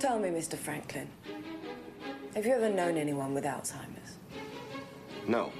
[0.00, 0.56] Tell me, Mr.
[0.56, 1.08] Franklin,
[2.36, 4.18] have you ever known anyone with Alzheimer's?
[5.26, 5.50] No.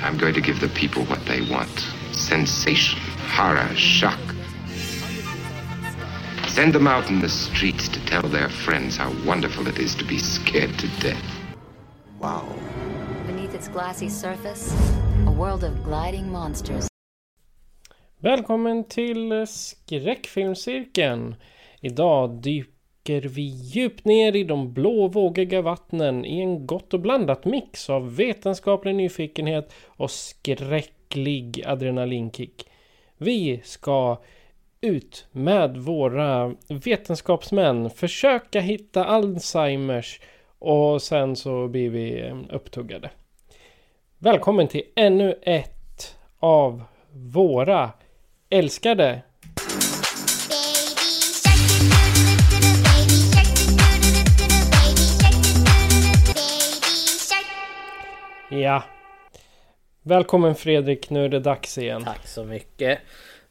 [0.00, 1.68] I'm going to give the people what they want
[2.12, 3.00] sensation,
[3.34, 4.20] horror, shock.
[6.46, 10.04] Send them out in the streets to tell their friends how wonderful it is to
[10.04, 11.24] be scared to death.
[12.20, 12.46] Wow.
[13.26, 14.72] Beneath its glassy surface,
[15.26, 16.86] a world of gliding monsters.
[18.20, 21.34] Välkommen till skräckfilmscirkeln.
[21.80, 22.71] Idag dyker
[23.10, 28.94] vi djupt ner i de blåvågiga vattnen i en gott och blandat mix av vetenskaplig
[28.94, 32.68] nyfikenhet och skräcklig adrenalinkick.
[33.16, 34.18] Vi ska
[34.80, 40.20] ut med våra vetenskapsmän, försöka hitta Alzheimers
[40.58, 43.10] och sen så blir vi eh, upptuggade.
[44.18, 47.90] Välkommen till ännu ett av våra
[48.50, 49.22] älskade
[58.52, 58.84] Ja.
[60.02, 62.04] Välkommen Fredrik, nu är det dags igen.
[62.04, 62.98] Tack så mycket.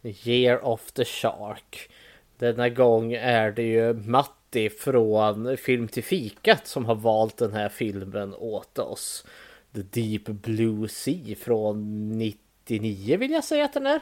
[0.04, 1.90] Year of the Shark.
[2.38, 7.70] Denna gång är det ju Matti från Film till fikat som har valt den här
[7.70, 9.26] filmen åt oss.
[9.74, 14.00] The Deep Blue Sea från 99 vill jag säga att den är.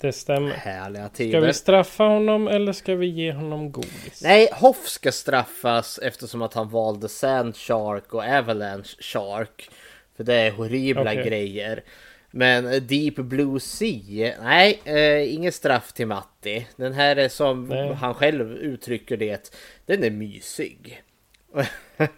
[0.00, 0.50] Det stämmer.
[0.50, 1.40] Härliga Ska tider.
[1.40, 4.20] vi straffa honom eller ska vi ge honom godis?
[4.22, 9.70] Nej, Hoff ska straffas eftersom att han valde Sand Shark och Avalanche Shark.
[10.16, 11.24] För det är horribla Okej.
[11.24, 11.82] grejer.
[12.30, 16.66] Men Deep Blue Sea, nej, eh, inget straff till Matti.
[16.76, 17.92] Den här är som Nej.
[17.94, 19.52] han själv uttrycker det,
[19.86, 21.02] den är mysig.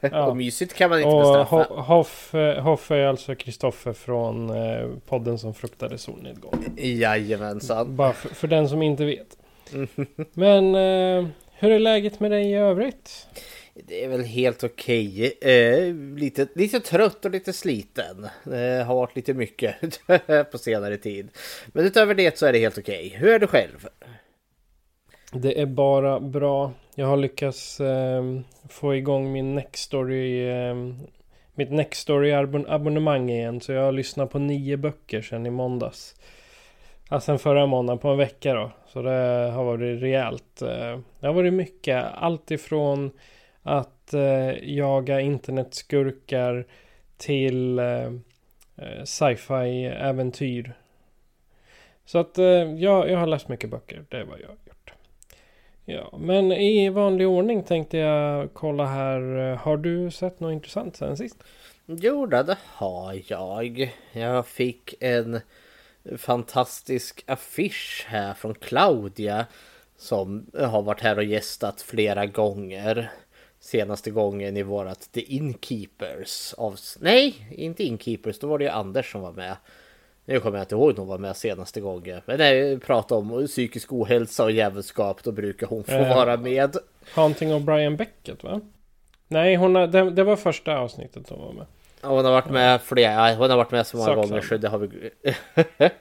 [0.01, 0.27] Ja.
[0.27, 1.57] och mysigt kan man inte Och bestraffa.
[1.75, 6.65] Ho- Hoff, eh, Hoff är alltså Kristoffer från eh, podden som fruktade solnedgång.
[6.77, 7.97] Jajamensan.
[7.97, 9.37] Bara för, för den som inte vet.
[10.33, 11.29] Men eh,
[11.59, 13.27] hur är läget med dig i övrigt?
[13.75, 15.39] Det är väl helt okej.
[15.41, 18.29] Eh, lite, lite trött och lite sliten.
[18.45, 20.01] Det har varit lite mycket
[20.53, 21.29] på senare tid.
[21.67, 23.09] Men utöver det så är det helt okej.
[23.19, 23.89] Hur är du själv?
[25.33, 26.73] Det är bara bra.
[26.95, 28.23] Jag har lyckats eh,
[28.69, 30.75] få igång min Nextory eh,
[31.55, 33.61] mitt Nextory abon- abonnemang igen.
[33.61, 36.15] Så jag har lyssnat på nio böcker sedan i måndags.
[37.11, 38.71] Ja, sen förra måndagen på en vecka då.
[38.87, 40.63] Så det har varit rejält.
[40.63, 42.05] Eh, det har varit mycket.
[42.15, 43.11] Allt ifrån
[43.65, 46.67] att eh, jaga internetskurkar
[47.17, 48.05] till eh,
[48.77, 50.75] eh sci-fi äventyr.
[52.05, 54.05] Så att eh, jag, jag har läst mycket böcker.
[54.09, 54.93] Det är vad jag har gjort.
[55.85, 59.55] Ja, men i vanlig ordning tänkte jag kolla här.
[59.55, 61.45] Har du sett något intressant sen sist?
[61.87, 63.95] Jo, det har jag.
[64.13, 65.41] Jag fick en
[66.17, 69.47] fantastisk affisch här från Claudia.
[69.97, 73.11] Som har varit här och gästat flera gånger.
[73.65, 76.55] Senaste gången i vårat The Innkeepers.
[76.59, 76.77] Av...
[77.01, 78.39] Nej, inte Innkeepers.
[78.39, 79.57] Då var det ju Anders som var med.
[80.25, 82.21] Nu kommer jag inte ihåg när hon var med senaste gången.
[82.27, 86.15] Men när vi pratar om psykisk ohälsa och djävulskap då brukar hon få Ja.
[86.15, 86.77] vara med.
[87.15, 88.61] Haunting of Brian Beckett va?
[89.29, 91.67] Nej, hon har, det, det var första avsnittet hon var med.
[92.03, 94.69] Hon har varit med flera, hon har varit med så många Sak gånger så det
[94.69, 95.11] har vi...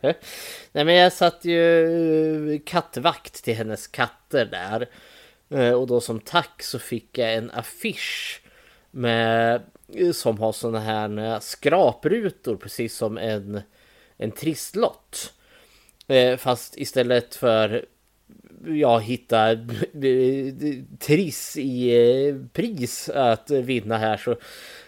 [0.71, 4.87] Nej men jag satt ju kattvakt till hennes katter där.
[5.49, 8.41] Eh, och då som tack så fick jag en affisch
[8.91, 9.61] med
[9.93, 13.61] eh, som har sådana här eh, skraprutor precis som en,
[14.17, 15.33] en trisslott.
[16.37, 17.85] Fast istället för
[18.65, 19.57] jag hitta
[20.99, 24.35] triss i pris att vinna här så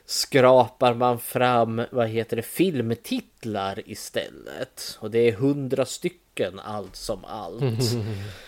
[0.06, 4.97] skrapar man fram, vad heter det, filmtitlar istället.
[5.00, 7.63] Och det är hundra stycken allt som allt.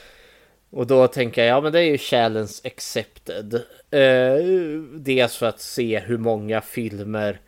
[0.78, 3.54] Och då tänker jag, ja men det är ju challenge accepted.
[3.92, 4.44] Eh,
[4.94, 7.40] dels för att se hur många filmer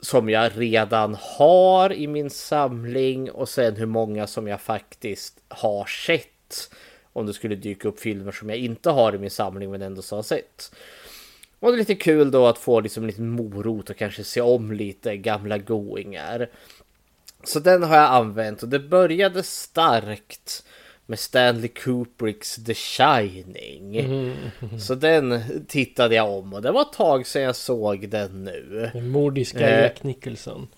[0.00, 5.86] som jag redan har i min samling och sen hur många som jag faktiskt har
[5.86, 6.70] sett.
[7.12, 10.02] Om det skulle dyka upp filmer som jag inte har i min samling men ändå
[10.02, 10.72] så har sett.
[11.60, 14.72] Och det är lite kul då att få liksom lite morot och kanske se om
[14.72, 16.50] lite gamla goingar.
[17.44, 20.64] Så den har jag använt och det började starkt
[21.08, 23.98] med Stanley Kubricks The Shining.
[23.98, 24.36] Mm.
[24.80, 28.90] Så den tittade jag om och det var ett tag sedan jag såg den nu.
[28.92, 29.82] Den mordiska Eh.
[29.82, 30.68] Jack Nicholson.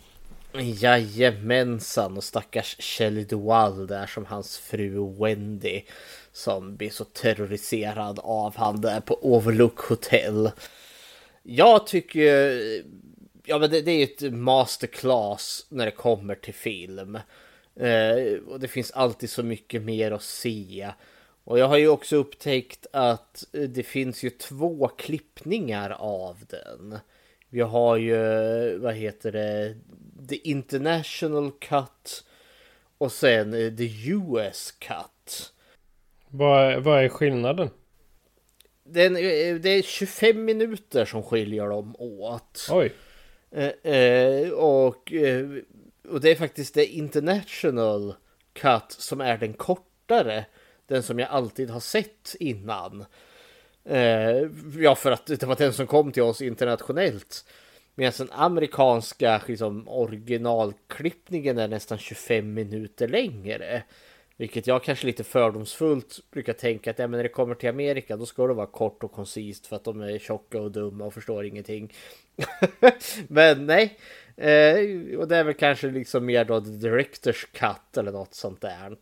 [0.55, 5.83] Jajamensan och stackars Shelley Duvall där som hans fru Wendy
[6.33, 10.51] som blir så terroriserad av han där på Overlook Hotel.
[11.43, 12.61] Jag tycker
[13.45, 17.19] ja men det, det är ett masterclass när det kommer till film.
[17.81, 20.91] Eh, och det finns alltid så mycket mer att se.
[21.45, 26.99] Och jag har ju också upptäckt att eh, det finns ju två klippningar av den.
[27.49, 28.19] Vi har ju,
[28.79, 29.75] vad heter det,
[30.29, 32.25] The International Cut
[32.99, 35.53] och sen eh, The US Cut.
[36.29, 37.71] Vad, är- vad är skillnaden?
[38.85, 42.69] Den, eh, det är 25 minuter som skiljer dem åt.
[42.71, 42.93] Oj.
[43.51, 45.49] Eh, eh, och, eh,
[46.11, 48.15] och det är faktiskt The International
[48.53, 50.47] Cut som är den kortare.
[50.87, 53.05] Den som jag alltid har sett innan.
[53.85, 54.49] Eh,
[54.79, 57.45] ja, för att det var den som kom till oss internationellt.
[57.95, 63.83] Medan den amerikanska liksom, originalklippningen är nästan 25 minuter längre.
[64.37, 68.17] Vilket jag kanske lite fördomsfullt brukar tänka att ja, men när det kommer till Amerika
[68.17, 71.15] då ska det vara kort och koncist för att de är tjocka och dumma och
[71.15, 71.93] förstår ingenting.
[73.29, 73.99] men nej.
[74.41, 78.61] Eh, och det är väl kanske liksom mer då The Directors Cut eller något sånt
[78.61, 78.99] där.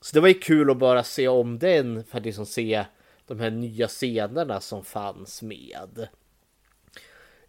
[0.00, 2.84] Så det var ju kul att bara se om den för att liksom se
[3.26, 6.08] de här nya scenerna som fanns med.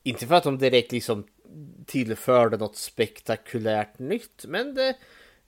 [0.03, 1.27] Inte för att de direkt liksom
[1.85, 4.95] tillförde något spektakulärt nytt, men det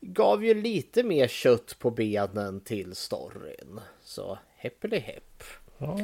[0.01, 3.79] gav ju lite mer kött på benen till storyn.
[4.03, 5.43] Så heppeli hepp.
[5.77, 5.99] Ja.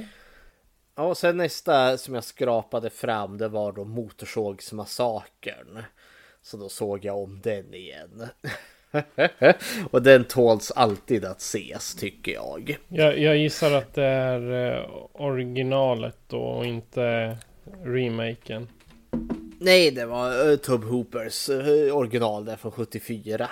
[0.95, 5.83] Ja, och sen nästa som jag skrapade fram det var då Motorsågsmassakern.
[6.41, 8.27] Så då såg jag om den igen.
[9.91, 12.77] och den tåls alltid att ses tycker jag.
[12.87, 17.37] Jag, jag gissar att det är eh, originalet då och inte
[17.83, 18.67] remaken.
[19.59, 23.49] Nej, det var uh, Tub Hoopers eh, original där från 74.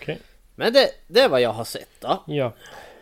[0.00, 0.18] Okej.
[0.54, 2.22] Men det, det är vad jag har sett då.
[2.26, 2.52] Ja.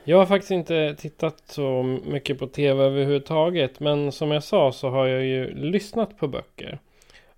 [0.06, 3.80] Jag har faktiskt inte tittat så mycket på tv överhuvudtaget.
[3.80, 6.78] Men som jag sa så har jag ju lyssnat på böcker.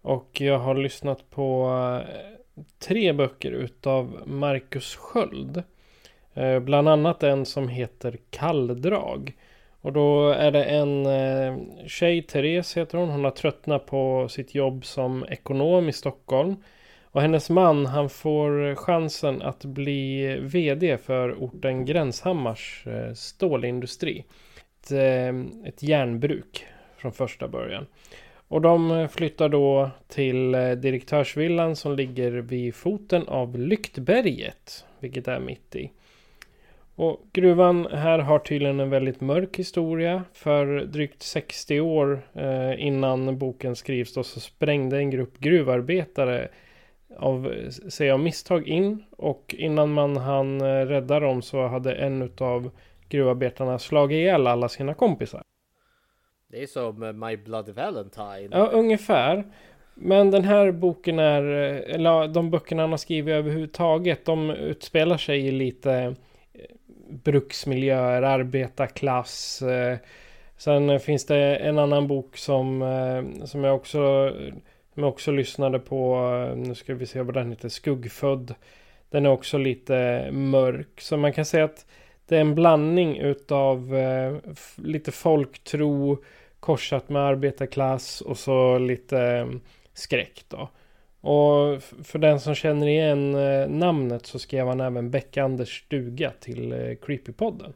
[0.02, 1.70] Och jag har lyssnat på
[2.04, 5.62] eh, tre böcker utav Marcus Sköld.
[6.34, 9.32] Eh, bland annat en som heter Kalldrag.
[9.80, 13.08] Och då är det en eh, tjej, Therese heter hon.
[13.08, 16.56] Hon har tröttnat på sitt jobb som ekonom i Stockholm.
[17.16, 24.24] Och hennes man han får chansen att bli VD för orten Gränshammars eh, stålindustri.
[24.56, 26.66] Ett, eh, ett järnbruk
[26.96, 27.86] från första början.
[28.48, 34.84] Och de flyttar då till eh, direktörsvillan som ligger vid foten av Lyktberget.
[35.00, 35.90] Vilket är mitt i.
[36.94, 40.24] Och gruvan här har tydligen en väldigt mörk historia.
[40.32, 42.20] För drygt 60 år
[42.78, 46.48] innan boken skrivs då så sprängde en grupp gruvarbetare
[47.18, 49.04] av, säger jag, misstag in.
[49.10, 52.70] Och innan man hann eh, rädda dem så hade en av
[53.08, 55.42] gruvarbetarna slagit ihjäl alla sina kompisar.
[56.48, 58.48] Det är som eh, My Bloody Valentine.
[58.50, 59.44] Ja, ungefär.
[59.94, 65.16] Men den här boken är, eh, eller de böckerna han har skrivit överhuvudtaget, de utspelar
[65.16, 66.14] sig i lite
[67.08, 69.62] bruksmiljöer, arbetarklass.
[70.56, 72.84] Sen finns det en annan bok som,
[73.44, 74.32] som jag också,
[74.96, 76.16] men också lyssnade på.
[76.50, 77.68] Eh, nu ska vi se vad den heter.
[77.68, 78.54] Skuggfödd.
[79.10, 81.00] Den är också lite mörk.
[81.00, 81.86] Så man kan säga att
[82.26, 84.36] det är en blandning utav eh,
[84.76, 86.18] lite folktro
[86.60, 89.46] korsat med arbetarklass och så lite eh,
[89.94, 90.68] skräck då.
[91.20, 96.72] Och för den som känner igen eh, namnet så skrev han även Beck-Anders stuga till
[96.72, 97.72] eh, Creepypodden.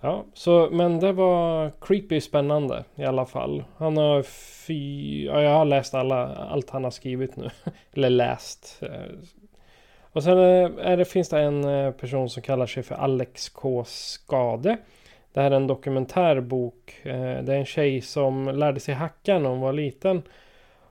[0.00, 3.64] Ja, så men det var creepy spännande i alla fall.
[3.76, 4.22] Han har
[4.66, 5.24] fy...
[5.24, 7.50] Ja, jag har läst alla, allt han har skrivit nu.
[7.92, 8.82] Eller läst.
[8.82, 9.18] Eh,
[10.00, 13.48] och sen eh, är det, finns det en eh, person som kallar sig för Alex
[13.48, 13.84] K.
[13.86, 14.76] Skade.
[15.32, 17.00] Det här är en dokumentärbok.
[17.02, 20.22] Det är en tjej som lärde sig hacka när hon var liten.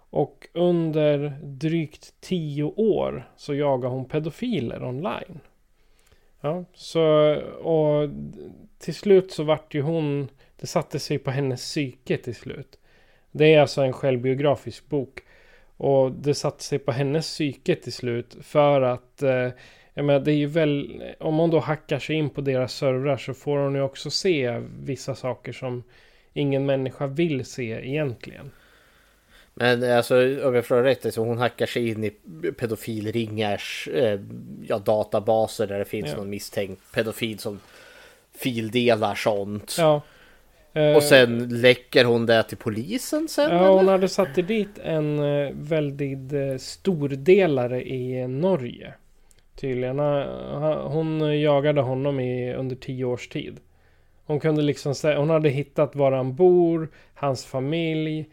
[0.10, 5.40] Och under drygt tio år så jagar hon pedofiler online.
[6.48, 7.02] Ja, så
[7.46, 8.10] och
[8.80, 12.80] till slut så vart ju hon, det satte sig på hennes psyke till slut.
[13.32, 15.20] Det är alltså en självbiografisk bok.
[15.78, 19.50] Och det satte sig på hennes psyke till slut för att eh,
[19.94, 23.18] jag menar, det är ju väl, om hon då hackar sig in på deras servrar
[23.18, 25.84] så får hon ju också se vissa saker som
[26.34, 28.52] ingen människa vill se egentligen.
[29.60, 32.10] Men alltså om jag förstår rätt så hon hackar sig in i
[32.52, 34.20] pedofilringars eh,
[34.68, 36.16] ja, databaser där det finns Ja.
[36.18, 37.60] någon misstänkt pedofil som
[38.38, 39.76] fildelar sånt.
[39.80, 40.02] Ja.
[40.74, 43.52] Eh, Och sen läcker hon det till polisen sen?
[43.56, 48.94] Ja, hon hade satt dit en eh, väldigt eh, stor delare i eh, Norge.
[49.56, 50.00] Tydligen.
[50.84, 53.60] Hon jagade honom i under tio års tid.
[54.26, 58.26] Hon kunde liksom säga, hon hade hittat var han bor, hans familj.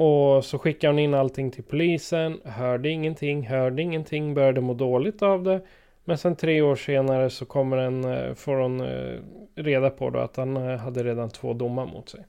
[0.00, 2.40] Och så skickade hon in allting till polisen.
[2.44, 5.60] Hörde ingenting, hörde ingenting, började må dåligt av det.
[6.04, 9.20] Men sen tre år senare så kommer en, eh, får hon eh,
[9.54, 12.26] reda på då att han eh, hade redan två domar mot sig.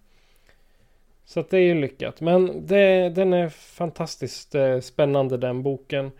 [1.25, 2.21] Så att det är ju lyckat.
[2.21, 6.11] Men det, den är fantastiskt spännande den boken.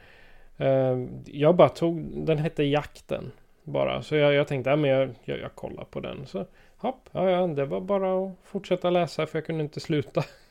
[1.26, 3.32] Jag bara tog, den hette Jakten.
[3.64, 4.02] Bara.
[4.02, 6.26] Så jag, jag tänkte, ja, men jag, jag, jag kollar på den.
[6.26, 6.46] Så
[6.78, 10.24] hopp, ja, ja, det var bara att fortsätta läsa för jag kunde inte sluta.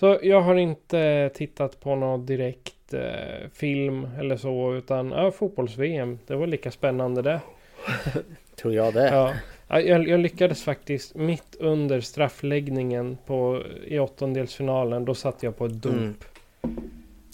[0.00, 4.74] så jag har inte tittat på någon direkt eh, film eller så.
[4.74, 6.18] Utan ja, fotbolls-VM.
[6.26, 7.40] Det var lika spännande det.
[8.56, 9.08] Tror jag det.
[9.08, 9.32] Ja,
[9.72, 15.04] Ja, jag, jag lyckades faktiskt mitt under straffläggningen på, i åttondelsfinalen.
[15.04, 15.92] Då satt jag på ett dop.
[15.92, 16.14] Mm.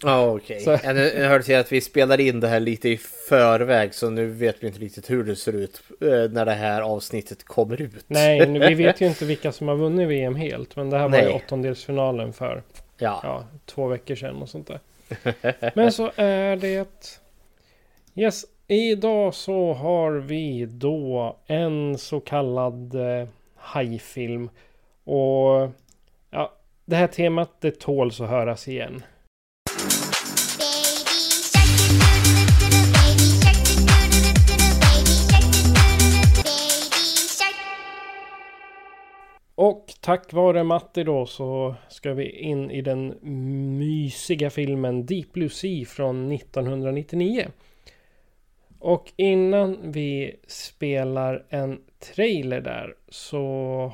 [0.02, 0.60] Ja okej.
[0.60, 2.96] Så- Ja, nu- Jag hörde till att vi spelar in det här lite i
[3.28, 6.80] förväg så nu vet vi inte riktigt hur det ser ut eh, när det här
[6.82, 8.04] avsnittet kommer ut.
[8.08, 10.76] Nej, vi vet ju inte vilka som har vunnit VM helt.
[10.76, 11.32] Men det här var ju Nej.
[11.34, 12.62] åttondelsfinalen för
[12.98, 13.20] Ja.
[13.22, 14.80] ja, två veckor sedan och sånt där.
[15.74, 17.18] Men så är det.
[18.14, 24.50] Yes, idag så har vi då en så kallad eh, hajfilm.
[25.04, 25.70] Och
[26.30, 26.52] ja,
[26.84, 29.02] det här temat det tåls att höras igen.
[39.58, 43.18] Och tack vare Matti då så ska vi in i den
[43.78, 47.48] mysiga filmen Deep Blue Sea från 1999.
[48.78, 51.80] Och innan vi spelar en
[52.14, 53.38] trailer där så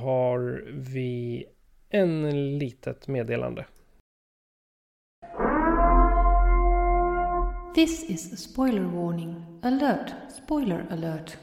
[0.00, 1.44] har vi
[1.90, 3.66] en litet meddelande.
[7.74, 9.60] This is a spoiler warning.
[9.62, 10.14] Alert!
[10.44, 11.36] Spoiler alert.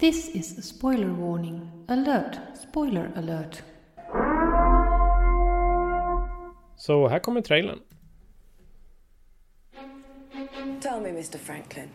[0.00, 1.70] This is a spoiler warning.
[1.88, 2.38] Alert!
[2.54, 3.62] Spoiler alert.
[6.76, 7.80] Så här kommer trailern.
[10.80, 11.38] Tell me, Mr.
[11.38, 11.88] Franklin,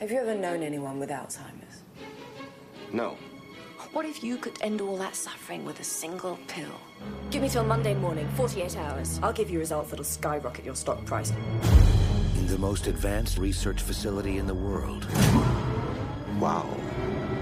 [0.00, 1.82] have you ever known anyone with Alzheimer's?
[2.92, 3.16] No.
[3.94, 6.74] What if you could end all that suffering with a single pill?
[7.30, 9.18] Give me till Monday morning, 48 hours.
[9.22, 11.32] I'll give you results that'll skyrocket your stock price.
[12.44, 15.06] in the most advanced research facility in the world.
[16.40, 16.66] Wow.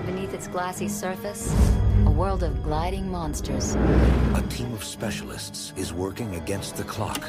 [0.07, 1.53] Beneath its glassy surface,
[2.07, 3.75] a world of gliding monsters.
[3.75, 7.21] A team of specialists is working against the clock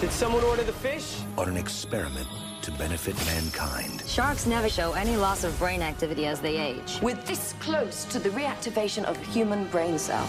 [0.00, 1.18] Did someone order the fish?
[1.36, 2.26] on an experiment
[2.62, 4.02] to benefit mankind.
[4.06, 6.98] Sharks never show any loss of brain activity as they age.
[7.02, 10.26] We're this close to the reactivation of a human brain cell.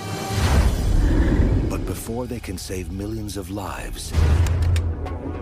[1.69, 4.11] But before they can save millions of lives,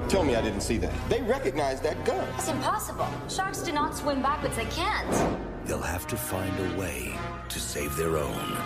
[0.10, 0.92] Tell me I didn't see that.
[1.08, 2.28] They recognized that gun.
[2.36, 3.08] It's impossible.
[3.30, 4.56] Sharks do not swim backwards.
[4.56, 5.08] They can't.
[5.68, 7.16] they'll have to find a way
[7.48, 8.58] to save their own.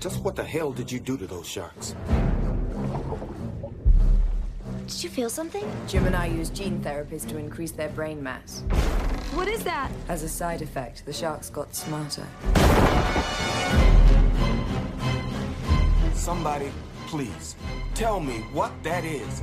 [0.00, 1.94] Just what the hell did you do to those sharks?
[4.92, 5.64] Did you feel something?
[5.88, 8.62] Jim and I use gene therapies to increase their brain mass.
[9.32, 9.90] What is that?
[10.08, 12.26] As a side effect, the sharks got smarter.
[16.12, 16.70] Somebody,
[17.06, 17.56] please,
[17.94, 19.42] tell me what that is.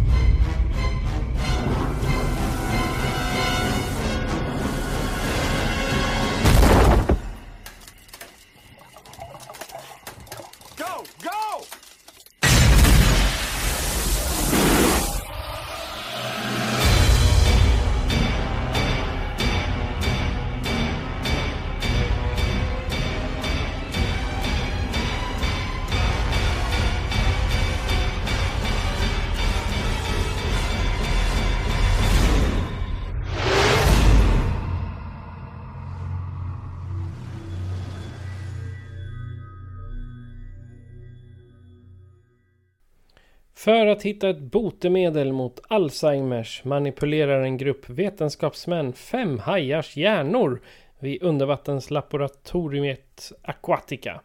[43.59, 50.61] För att hitta ett botemedel mot Alzheimers manipulerar en grupp vetenskapsmän fem hajars hjärnor
[50.99, 54.21] vid undervattenslaboratoriet Aquatica.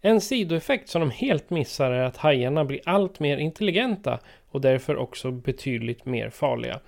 [0.00, 4.18] En sidoeffekt som de helt missar är att hajarna blir allt mer intelligenta
[4.50, 6.80] och därför också betydligt mer farliga.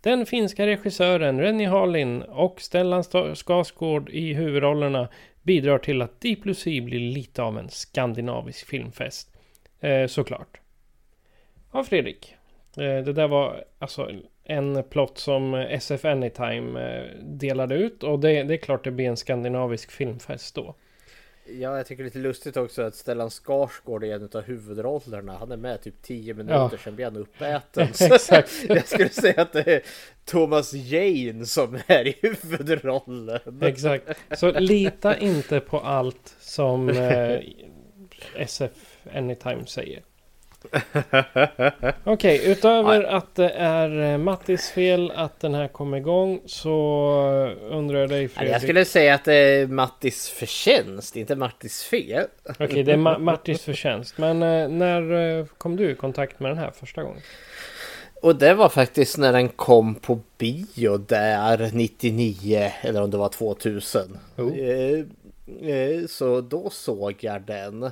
[0.00, 3.04] Den finska regissören Rennie Harlin och Stellan
[3.34, 5.08] Skarsgård i huvudrollerna
[5.42, 9.36] bidrar till att Deep Lucy blir lite av en skandinavisk filmfest.
[9.80, 10.60] Eh, såklart.
[11.72, 12.36] Ja, Fredrik.
[12.76, 14.10] Eh, det där var alltså
[14.44, 19.08] en plott som SF Anytime eh, delade ut och det, det är klart det blir
[19.08, 20.74] en skandinavisk filmfest då.
[21.46, 25.36] Ja, jag tycker det är lite lustigt också att Stellan Skarsgård är en av huvudrollerna.
[25.36, 26.78] Han är med typ 10 minuter, ja.
[26.84, 27.88] sen blir han uppäten.
[27.88, 28.50] Exakt.
[28.68, 29.82] jag skulle säga att det är
[30.24, 33.38] Thomas Jane som är i huvudrollen.
[33.62, 34.04] Exakt.
[34.30, 37.40] Så lita inte på allt som eh,
[38.36, 40.02] SF Anytime säger.
[42.04, 46.70] Okej, okay, utöver att det är eh, Mattis fel att den här kom igång så
[47.70, 48.54] undrar jag dig Fredrik.
[48.54, 52.26] Jag skulle säga att det är Mattis förtjänst, inte Mattis fel.
[52.48, 54.18] Okej, okay, det är Ma Mattis förtjänst.
[54.18, 57.22] Men eh, när eh, kom du i kontakt med den här första gången?
[58.22, 63.28] Och det var faktiskt när den kom på bio där 99 eller om det var
[63.28, 64.18] 2000.
[64.36, 65.06] Oh.
[66.06, 67.90] Så då såg jag den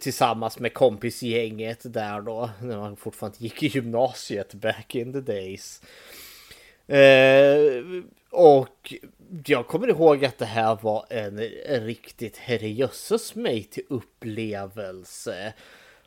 [0.00, 5.82] tillsammans med kompisgänget där då när man fortfarande gick i gymnasiet back in the days.
[6.86, 7.84] Eh,
[8.30, 8.94] och
[9.46, 15.52] jag kommer ihåg att det här var en, en riktigt herrejösses mig till upplevelse.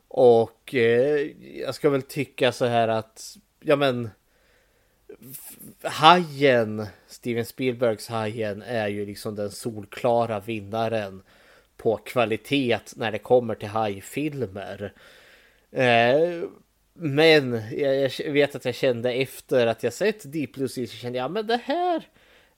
[0.07, 4.09] Och eh, jag ska väl tycka så här att, ja men
[5.81, 11.23] Hajen, Steven Spielbergs Hajen är ju liksom den solklara vinnaren
[11.83, 14.93] på kvalitet när det kommer till hajfilmer.
[15.71, 16.43] Eh,
[16.93, 21.17] men jag, vet att jag kände efter att jag sett Deep Blue Sea så kände
[21.17, 22.07] jag men det här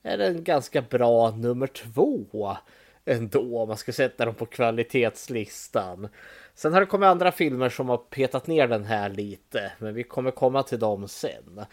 [0.03, 2.57] är en ganska bra nummer två
[3.05, 6.07] ändå om man ska sätta dem på kvalitetslistan.
[6.55, 10.03] Sen har det kommit andra filmer som har petat ner den här lite, men vi
[10.03, 11.65] kommer komma till dem sen.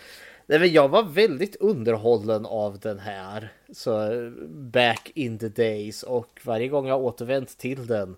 [0.46, 3.52] Nej, men jag var väldigt underhållen av den här.
[3.72, 4.10] Så
[4.48, 8.16] back in the days och varje gång jag återvänt till den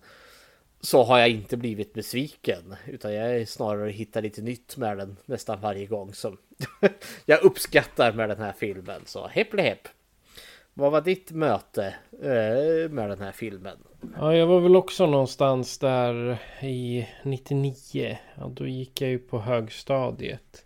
[0.80, 5.16] så har jag inte blivit besviken utan jag är snarare hittar lite nytt med den
[5.26, 6.36] nästan varje gång som
[7.26, 9.02] jag uppskattar med den här filmen.
[9.04, 9.88] Så hepp hepp.
[10.74, 13.78] Vad var ditt möte eh, med den här filmen?
[14.16, 18.18] Ja, jag var väl också någonstans där i 99.
[18.34, 20.63] Ja, då gick jag ju på högstadiet.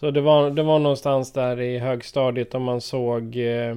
[0.00, 3.76] Så det var, det var någonstans där i högstadiet om man såg eh,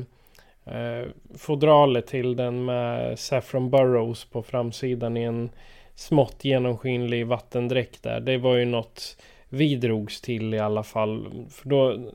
[0.66, 1.08] eh,
[1.38, 5.50] fodralet till den med Saffron Burrows på framsidan i en
[5.96, 8.20] smått genomskinlig vattendräkt där.
[8.20, 9.18] Det var ju något
[9.50, 11.46] vi drogs till i alla fall.
[11.50, 12.12] För då,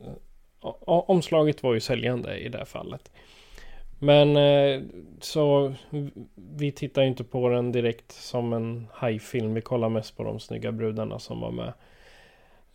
[0.86, 3.10] omslaget var ju säljande i det här fallet.
[3.98, 4.82] Men eh,
[5.20, 5.74] så
[6.56, 9.54] vi tittar ju inte på den direkt som en hajfilm.
[9.54, 11.72] Vi kollar mest på de snygga brudarna som var med.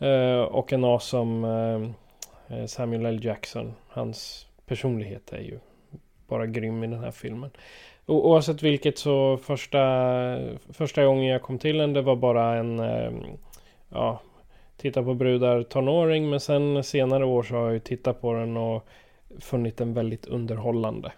[0.02, 1.90] Eh, och en awesome uh,
[2.48, 3.26] eh, Samuel L.
[3.26, 3.74] Jackson.
[3.88, 5.60] Hans personlighet är ju
[6.28, 7.50] bara grym i den här filmen.
[8.06, 9.80] O oavsett vilket så första,
[10.70, 13.12] första gången jag kom till den det var bara en eh,
[13.90, 14.22] ja,
[14.78, 18.58] titta på brudar tonåring men sen senare år så har jag ju tittat på den
[18.58, 18.88] och
[19.40, 21.12] funnit den väldigt underhållande.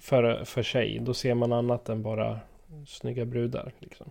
[0.00, 0.98] För, för sig.
[0.98, 2.40] Då ser man annat än bara
[2.86, 3.72] snygga brudar.
[3.78, 4.10] Liksom.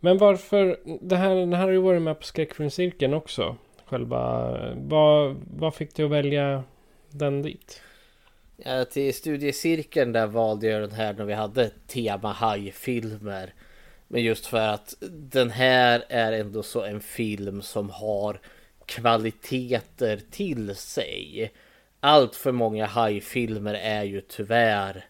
[0.00, 3.56] Men varför, det här, det här har ju varit med på skräckfilmscirkeln också.
[3.84, 6.64] Själva, vad, vad fick du att välja
[7.10, 7.82] den dit?
[8.56, 13.54] Ja, till studiecirkeln där valde jag den här när vi hade tema hajfilmer.
[14.08, 18.40] Men just för att den här är ändå så en film som har
[18.86, 21.52] kvaliteter till sig.
[22.00, 25.04] Allt för många hajfilmer är ju tyvärr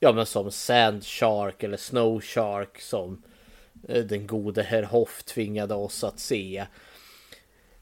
[0.00, 3.22] ja men som Sand Shark eller Snow Shark som
[3.90, 6.66] Eh, den gode herr Hoff tvingade oss att se.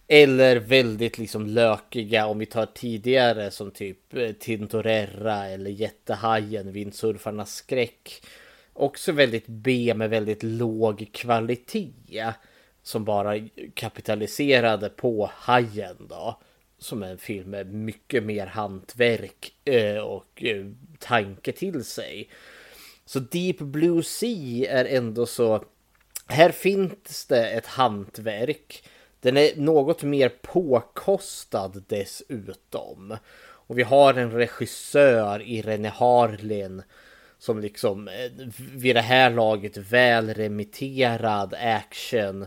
[0.09, 6.73] Eller väldigt liksom lökiga om vi tar tidigare som typ eh, Tintorerra Tintorera eller Jättehajen,
[6.73, 8.23] Vindsurfarnas skräck.
[8.73, 12.33] Också väldigt B med väldigt låg kvalitet.
[12.83, 16.41] Som bara kapitaliserade på Hajen då.
[16.79, 20.45] Som är en film med mycket mer hantverk eh, och
[20.99, 22.29] tanke till sig.
[23.05, 25.65] Så Deep Blue Sea är ändå så
[26.29, 28.83] här finns det ett hantverk.
[29.21, 33.17] Den är något mer påkostad dessutom.
[33.41, 36.83] Och vi har en regissör i René Harlin
[37.39, 38.31] som liksom eh,
[38.73, 42.47] vid det här laget väl remitterad action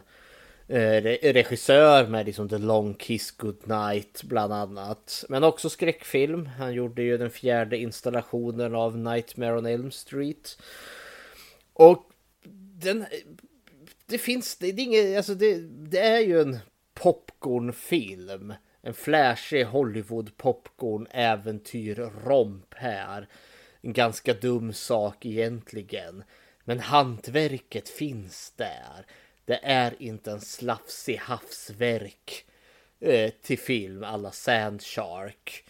[0.67, 1.01] eh,
[1.33, 5.25] regissör med liksom The Long Kiss Goodnight bland annat.
[5.29, 6.45] Men också skräckfilm.
[6.45, 10.57] Han gjorde ju den fjärde installationen av Nightmare on Elm Street.
[11.73, 12.11] Och
[12.81, 13.05] den...
[14.11, 14.57] Det finns...
[14.57, 16.59] Det, det, är inget, alltså det, det är ju en
[16.93, 18.53] popcornfilm.
[18.81, 21.95] En flashig Hollywood popcorn äventyr
[22.25, 23.27] romp här.
[23.81, 26.23] En ganska dum sak egentligen.
[26.63, 29.05] Men hantverket finns där.
[29.45, 32.45] Det är inte en slafsig havsverk
[32.99, 35.63] eh, till film alla Sandshark.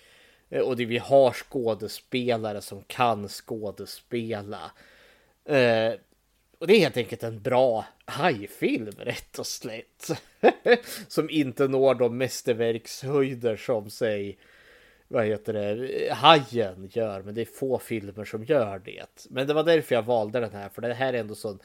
[0.49, 4.71] Eh, och det vi har skådespelare som kan skådespela.
[5.45, 5.93] Eh,
[6.61, 10.11] och det är helt enkelt en bra hajfilm rätt och slätt.
[11.07, 14.37] som inte når de mästerverkshöjder som säg
[15.07, 17.21] vad heter det, Hajen gör.
[17.21, 19.27] Men det är få filmer som gör det.
[19.29, 20.69] Men det var därför jag valde den här.
[20.69, 21.59] För det här är ändå sån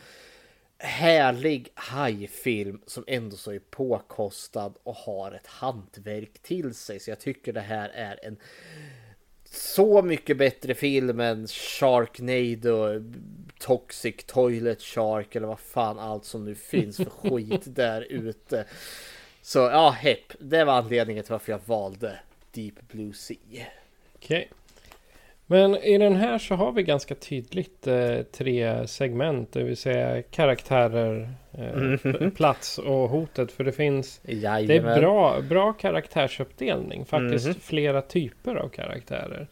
[0.79, 7.01] härlig hajfilm som ändå så är påkostad och har ett hantverk till sig.
[7.01, 8.37] Så jag tycker det här är en
[9.51, 13.01] så mycket bättre film än Sharknado,
[13.59, 18.65] Toxic Toilet Shark eller vad fan allt som nu finns för skit där ute.
[19.43, 20.33] Så ja, hepp.
[20.39, 22.19] Det var anledningen till varför jag valde
[22.53, 23.37] Deep Blue Sea.
[23.47, 23.69] Okej.
[24.21, 24.45] Okay.
[25.49, 29.53] Men i den här så har vi ganska tydligt eh, tre segment.
[29.53, 32.31] Det vill säga karaktärer, eh, mm.
[32.31, 33.53] plats och hotet.
[33.53, 34.21] För det finns...
[34.25, 34.67] Jajamän.
[34.67, 37.05] Det är bra, bra karaktärsuppdelning.
[37.05, 37.59] Faktiskt mm.
[37.61, 39.47] flera typer av karaktärer.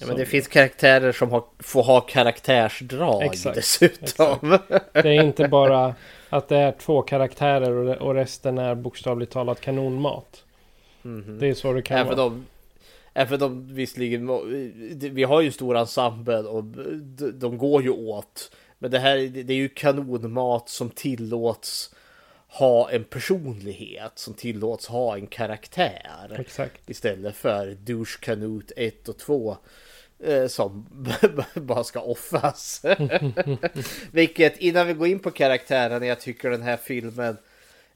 [0.00, 3.56] Ja, men det finns karaktärer som har, får ha karaktärsdrag Exakt.
[3.56, 4.52] dessutom.
[4.52, 4.92] Exakt.
[4.92, 5.94] Det är inte bara
[6.28, 10.44] att det är två karaktärer och, och resten är bokstavligt talat kanonmat.
[11.04, 11.38] Mm.
[11.38, 12.28] Det är så det kan Även vara.
[12.28, 12.46] De,
[13.14, 14.30] även om visserligen,
[15.14, 16.64] vi har ju stor ensemble och
[17.34, 18.50] de går ju åt.
[18.78, 21.94] Men det här det är ju kanonmat som tillåts
[22.48, 26.36] ha en personlighet som tillåts ha en karaktär.
[26.38, 26.90] Exakt.
[26.90, 29.56] Istället för douche kanot 1 och 2 eh,
[30.24, 30.86] Eh, som
[31.54, 32.82] bara ska offas.
[34.12, 37.36] Vilket innan vi går in på karaktärerna jag tycker den här filmen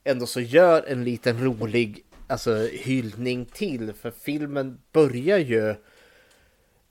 [0.04, 3.92] ändå så gör en liten rolig alltså, hyllning till.
[3.92, 5.74] För filmen börjar ju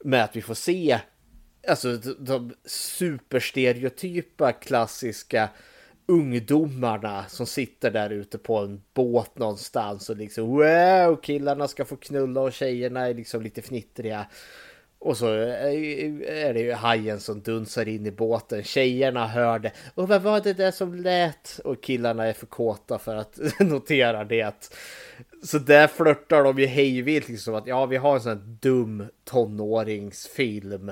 [0.03, 0.99] med att vi får se
[1.67, 5.49] alltså, de superstereotypa klassiska
[6.05, 11.95] ungdomarna som sitter där ute på en båt någonstans och liksom wow, killarna ska få
[11.95, 14.25] knulla och tjejerna är liksom lite fnittriga.
[15.01, 18.63] Och så eh, är det ju hajen som dunsar in i båten.
[18.63, 19.71] Tjejerna hör det.
[19.95, 21.59] Och vad var det där som lät?
[21.63, 24.71] Och killarna är för kåta för att notera det.
[25.43, 29.05] Så där flörtar de ju hejvilt liksom att ja, vi har en sån här dum
[29.23, 30.91] tonåringsfilm.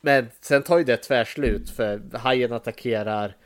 [0.00, 3.36] Men sen tar ju det tvärslut för hajen attackerar.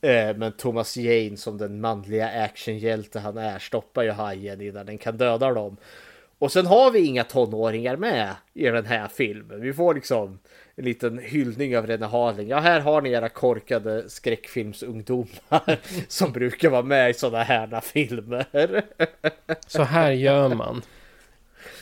[0.00, 4.98] Eh, men Thomas Jane som den manliga actionhjälte han är stoppar ju hajen innan den
[4.98, 5.76] kan döda dem.
[6.38, 9.60] Och sen har vi inga tonåringar med i den här filmen.
[9.60, 10.38] Vi får liksom
[10.76, 12.48] en liten hyllning av Rene Harling.
[12.48, 18.46] Ja, här har ni era korkade skräckfilmsungdomar som brukar vara med i sådana här filmer.
[19.66, 20.82] Så här gör man.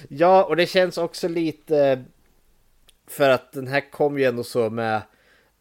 [0.09, 2.05] Ja, och det känns också lite
[3.07, 5.03] för att den här kom ju ändå så med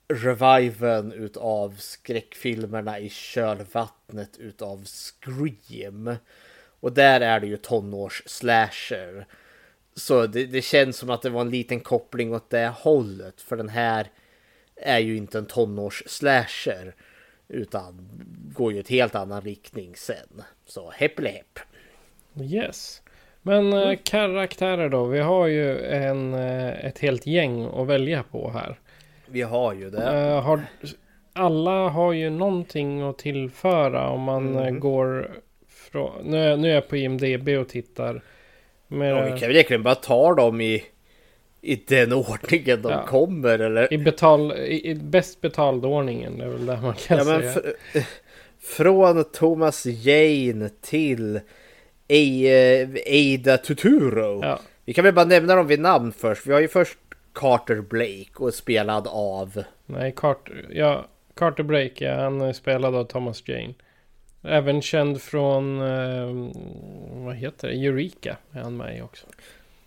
[0.07, 6.15] reviven utav skräckfilmerna i kölvattnet utav Scream.
[6.85, 9.25] Och där är det ju tonårs-slasher.
[9.95, 13.41] Så det, det, känns som att det var en liten koppling åt det hållet.
[13.41, 14.07] För den här
[14.75, 16.93] är ju inte en tonårs-slasher.
[17.47, 18.09] Utan
[18.55, 20.43] går ju ett helt annan riktning sen.
[20.65, 21.59] Så hepp hepp.
[22.41, 23.01] Yes.
[23.41, 23.97] Men eh, mm.
[24.03, 25.05] karaktärer då?
[25.05, 28.79] Vi har ju en, eh, ett helt gäng att välja på här.
[29.25, 30.33] Vi har ju det.
[30.33, 30.61] Uh, har,
[31.33, 34.79] alla har ju någonting att tillföra om man mm.
[34.79, 35.31] går
[35.95, 36.11] från...
[36.23, 38.21] Nu är, nu är jag på IMDB och tittar.
[38.87, 40.83] Men, ja, vi kan väl egentligen bara ta dem i,
[41.61, 43.05] i den ordningen de ja.
[43.07, 43.93] kommer eller?
[43.93, 47.61] I, betal, i, i bäst betald ordningen är väl det man kan ja, säga.
[47.93, 48.03] Men
[48.59, 51.39] från Thomas Jane till
[53.07, 54.39] Ada Tuturo.
[54.43, 54.59] Ja.
[54.85, 56.47] Vi kan väl bara nämna dem vid namn först.
[56.47, 56.97] Vi har ju först
[57.33, 59.63] Carter Blake och spelad av...
[59.85, 61.05] Nej, Carter, ja,
[61.35, 63.73] Carter Blake, ja, han är spelad av Thomas Jane.
[64.47, 66.51] Även känd från, eh,
[67.25, 69.25] vad heter det, Eureka är han med i också.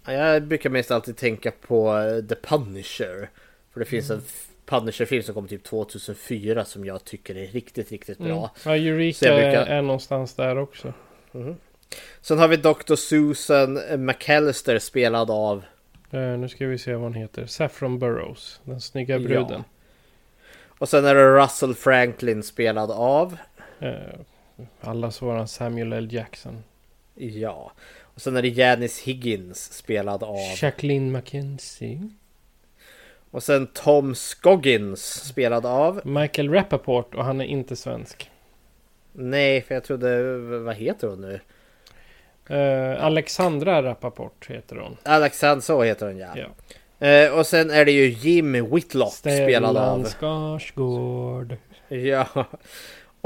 [0.06, 3.30] Jag brukar mest alltid tänka på eh, The Punisher.
[3.72, 4.22] För det finns mm.
[4.22, 4.26] en
[4.66, 8.26] Punisher-film som kom typ 2004 som jag tycker är riktigt, riktigt bra.
[8.26, 8.48] Mm.
[8.64, 9.66] Ja, Eureka brukar...
[9.66, 10.92] är någonstans där också.
[11.34, 11.56] Mm.
[12.20, 12.94] Sen har vi Dr.
[12.94, 15.64] Susan McAllister spelad av
[16.14, 17.46] Uh, nu ska vi se vad hon heter.
[17.46, 18.60] Saffron Burrows.
[18.64, 19.46] Den snygga bruden.
[19.50, 19.64] Ja.
[20.78, 23.36] Och sen är det Russell Franklin spelad av.
[23.82, 23.88] Uh,
[24.80, 26.12] Allas våran Samuel L.
[26.12, 26.64] Jackson.
[27.14, 27.72] Ja.
[28.00, 30.36] Och sen är det Janice Higgins spelad av...
[30.62, 32.08] Jacqueline McKenzie.
[33.30, 36.00] Och sen Tom Scoggins spelad av...
[36.04, 38.30] Michael Rappaport och han är inte svensk.
[39.12, 40.38] Nej, för jag trodde...
[40.58, 41.40] Vad heter hon nu?
[42.50, 44.96] Uh, Alexandra Rappaport heter hon.
[45.02, 46.34] Alexandra, så heter hon ja.
[46.98, 47.26] ja.
[47.26, 50.04] Uh, och sen är det ju Jim Whitlock Stellan spelad av...
[50.04, 51.56] Skarsgård.
[51.88, 52.26] Ja.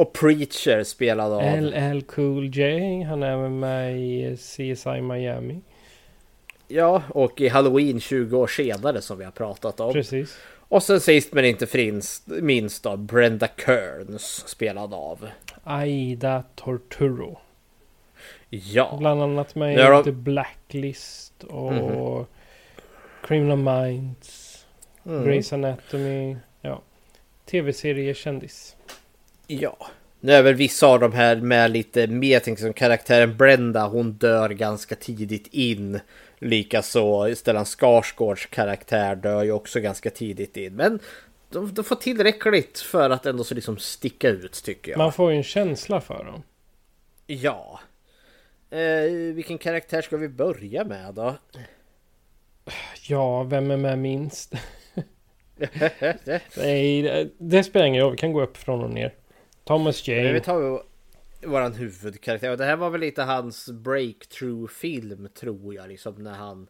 [0.03, 1.43] Och Preacher spelad av...
[1.61, 3.03] LL Cool J.
[3.03, 5.61] Han är även med i CSI Miami.
[6.69, 9.93] Ja, och i Halloween 20 år senare som vi har pratat om.
[9.93, 10.39] Precis.
[10.69, 15.29] Och sen sist men inte finns, minst då Brenda Kearns spelad av
[15.65, 17.39] Aida Torturo.
[18.49, 18.97] Ja.
[18.99, 22.25] Bland annat med i The Blacklist och Mhm.
[23.25, 24.65] Criminal Minds.
[25.07, 25.25] Mm.
[25.29, 26.37] Grey's Anatomy.
[26.61, 26.83] Ja.
[27.45, 28.77] Tv-serie kändis.
[29.61, 29.77] Ja.
[30.21, 33.87] Nu är väl vissa av de här med lite mer tänk som karaktären Brenda.
[33.87, 36.01] Hon dör ganska tidigt in.
[36.39, 40.77] Likaså Stellan Skarsgårds karaktär dör ju också ganska tidigt in.
[40.77, 40.99] Men
[41.51, 44.99] de, de får tillräckligt för att ändå så liksom sticka ut tycker jag.
[44.99, 46.43] Man får ju en känsla för dem.
[47.27, 47.81] Ja.
[48.71, 51.35] Eh, vilken karaktär ska vi börja med då?
[53.09, 54.55] Ja, vem är med minst?
[56.57, 58.13] Nej, det, spelar ingen roll.
[58.13, 59.15] Vi kan gå upp från och ner.
[59.65, 60.33] Thomas Men Jane.
[60.33, 60.83] vi tar
[61.47, 62.51] våran huvudkaraktär.
[62.51, 65.89] Och det här var väl lite hans breakthrough-film tror jag.
[65.89, 66.69] Liksom när han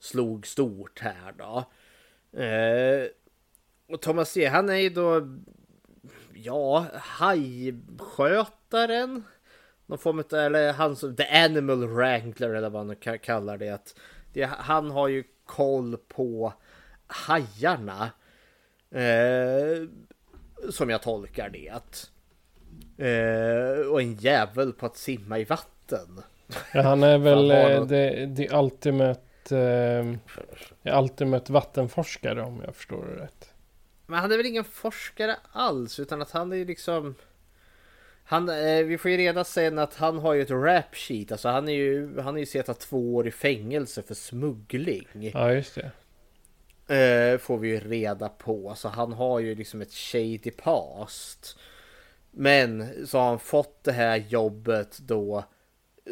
[0.00, 1.64] slog stort här då.
[2.40, 3.06] Eh,
[3.88, 4.46] och Thomas J.
[4.46, 5.36] Han är ju då...
[6.34, 9.24] Ja, hajskötaren.
[9.86, 13.68] Någon form av, eller han som, the animal wrangler eller vad man kallar det.
[13.68, 13.94] Att
[14.32, 14.44] det.
[14.44, 16.52] Han har ju koll på
[17.06, 18.10] hajarna.
[18.90, 19.88] Eh,
[20.70, 21.72] som jag tolkar det.
[22.98, 26.22] Eh, och en jävel på att simma i vatten.
[26.72, 29.56] Ja, han är väl eh, the, the ultimate,
[30.82, 33.52] eh, ultimate vattenforskare om jag förstår det rätt.
[34.06, 37.14] Men han är väl ingen forskare alls utan att han är ju liksom
[38.28, 41.32] han, eh, vi får ju reda sen att han har ju ett rap sheet.
[41.32, 45.30] Alltså han är ju, han är ju suttit två år i fängelse för smuggling.
[45.34, 45.90] Ja, just det.
[46.96, 48.74] Eh, får vi ju reda på.
[48.76, 51.58] Så han har ju liksom ett shady past.
[52.38, 55.44] Men så har han fått det här jobbet då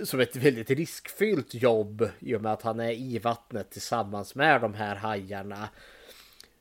[0.04, 4.60] som ett väldigt riskfyllt jobb i och med att han är i vattnet tillsammans med
[4.60, 5.68] de här hajarna.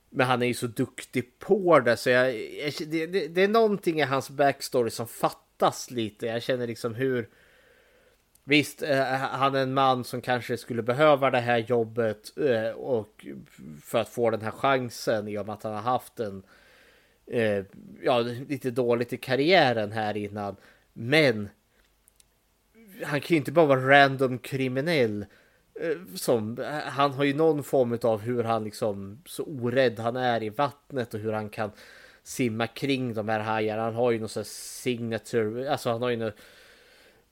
[0.10, 3.48] Men han är ju så duktig på det så jag, jag det, det, det är
[3.48, 6.26] någonting i hans backstory som fattas lite.
[6.26, 7.30] Jag känner liksom hur
[8.44, 13.26] Visst, eh, han är en man som kanske skulle behöva det här jobbet eh, och
[13.84, 16.44] för att få den här chansen i och med att han har haft en
[17.34, 17.66] eh,
[18.02, 20.56] ja, lite dåligt i karriären här innan.
[20.94, 21.50] Men
[23.04, 25.26] han kan ju inte bara vara random kriminell.
[25.80, 30.44] eh, Som, han har ju någon form av hur han liksom så orädd han är
[30.44, 31.72] i vattnet och hur han kan
[32.24, 33.84] simma kring de här hajarna.
[33.84, 36.32] Han har ju någon sån signature, alltså han har ju någon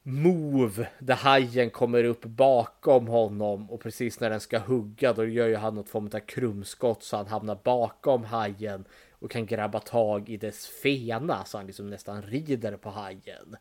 [0.03, 5.47] move där hajen kommer upp bakom honom och precis när den ska hugga då gör
[5.47, 8.85] ju han något form av krumskott så han hamnar bakom hajen
[9.21, 13.55] och kan grabba tag i dess fena så han liksom nästan rider på hajen.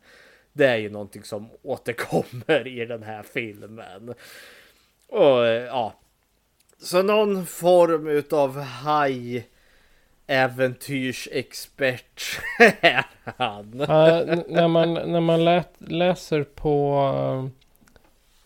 [0.53, 4.13] Det är ju någonting som återkommer i den här filmen.
[5.07, 5.93] Och eh, ja,
[6.79, 9.47] så någon form utav haj
[10.27, 12.39] äventyrsexpert
[12.81, 13.81] är han.
[13.81, 13.87] Uh,
[14.47, 17.47] när man, när man lät, läser på, eh,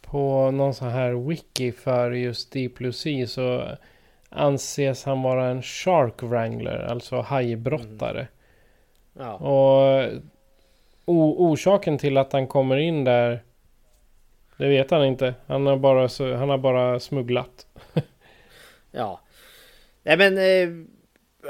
[0.09, 3.77] på någon sån här wiki för just Deep Blue Sea så
[4.35, 8.27] anses han vara en shark wrangler, alltså hajbrottare.
[9.13, 9.33] Ja.
[9.33, 10.11] Och
[11.41, 13.43] orsaken till att han kommer in där
[14.57, 15.33] det vet han inte.
[15.47, 17.67] Han har bara, han har bara smugglat.
[18.91, 19.21] Ja.
[20.03, 20.69] Nej men eh,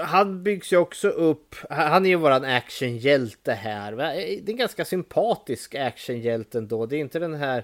[0.05, 1.55] han byggs ju också upp.
[1.69, 3.91] Han är ju våran actionhjälte här.
[3.91, 6.85] Eh, Det är en ganska sympatisk actionhjälte ändå.
[6.85, 7.63] Det är inte den här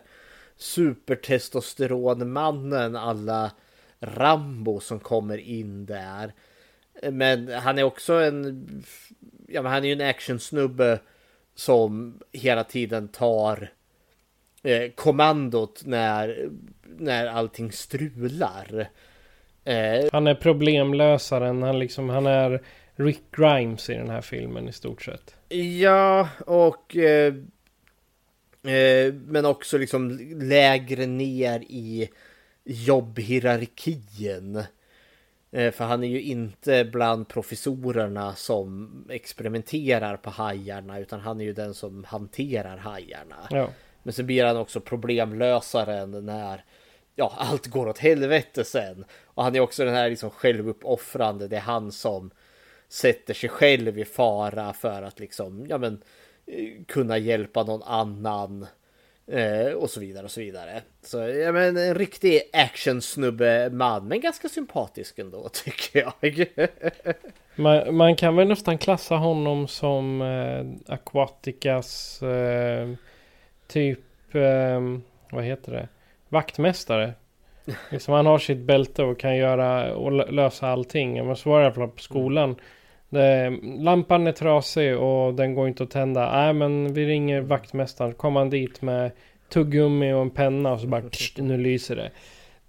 [0.58, 3.52] supertestosteronmannen alla
[4.02, 6.34] Rambo som kommer in där.
[7.12, 8.68] Men han är också en,
[9.48, 11.00] ja men han är ju en actionsnubbe
[11.56, 13.72] som hela tiden tar
[14.64, 16.50] eh, kommandot när,
[16.98, 18.90] när allting strular.
[19.64, 21.62] Eh, Han är problemlösaren.
[21.62, 22.62] Han, liksom, han är
[22.96, 25.36] Rick Grimes i den här filmen i stort sett.
[25.80, 27.34] Ja, och eh,
[28.74, 32.10] eh, men också liksom lägre ner i
[32.64, 34.64] jobbhierarkin.
[35.52, 41.46] Eh, för han är ju inte bland professorerna som experimenterar på hajarna utan han är
[41.46, 43.48] ju den som hanterar hajarna.
[43.50, 43.70] Ja.
[44.04, 46.66] Men så blir han också problemlösaren när
[47.16, 49.06] ja, allt går åt helvete sen.
[49.26, 51.48] Och han är också den här liksom självuppoffrande.
[51.48, 52.32] Det är han som
[52.90, 56.02] sätter sig själv i fara för att liksom, ja men
[56.46, 58.68] eh, kunna hjälpa någon annan.
[59.32, 60.82] Eh, och så vidare och så vidare.
[61.04, 66.48] Så ja men en riktig actionsnubbe man, men ganska sympatisk ändå tycker jag.
[67.56, 72.90] Man, man kan väl nästan klassa honom som eh, Aquaticas eh,
[73.68, 74.82] typ, eh,
[75.32, 75.88] vad heter det,
[76.30, 77.14] vaktmästare.
[77.92, 81.26] Liksom han har sitt bälte och kan göra och lö- lösa allting.
[81.28, 82.56] Men så var det på skolan.
[83.12, 86.32] Det, lampan är trasig och den går inte att tända.
[86.32, 88.14] Nej men vi ringer vaktmästaren.
[88.14, 89.12] Kom han dit med
[89.50, 92.12] tuggummi och en penna och så bara tsch, nu lyser det.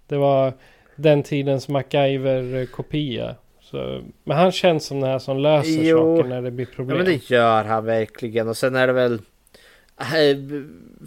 [0.07, 0.53] Det var
[0.95, 3.35] den tidens MacGyver-kopia.
[3.61, 6.17] Så, men han känns som den här som löser Jo.
[6.17, 6.97] saker när det blir problem.
[6.97, 10.37] Ja men det gör han verkligen och sen är det väl eh,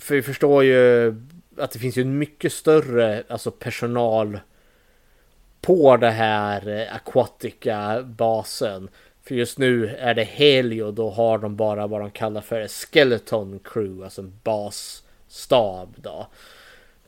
[0.00, 1.14] För vi förstår ju
[1.58, 4.38] att det finns ju en mycket större alltså personal
[5.60, 8.88] på det här eh, Aquatica basen.
[9.26, 12.68] För just nu är det helg och då har de bara vad de kallar för
[12.68, 16.26] Skeleton Crew, alltså en basstab då.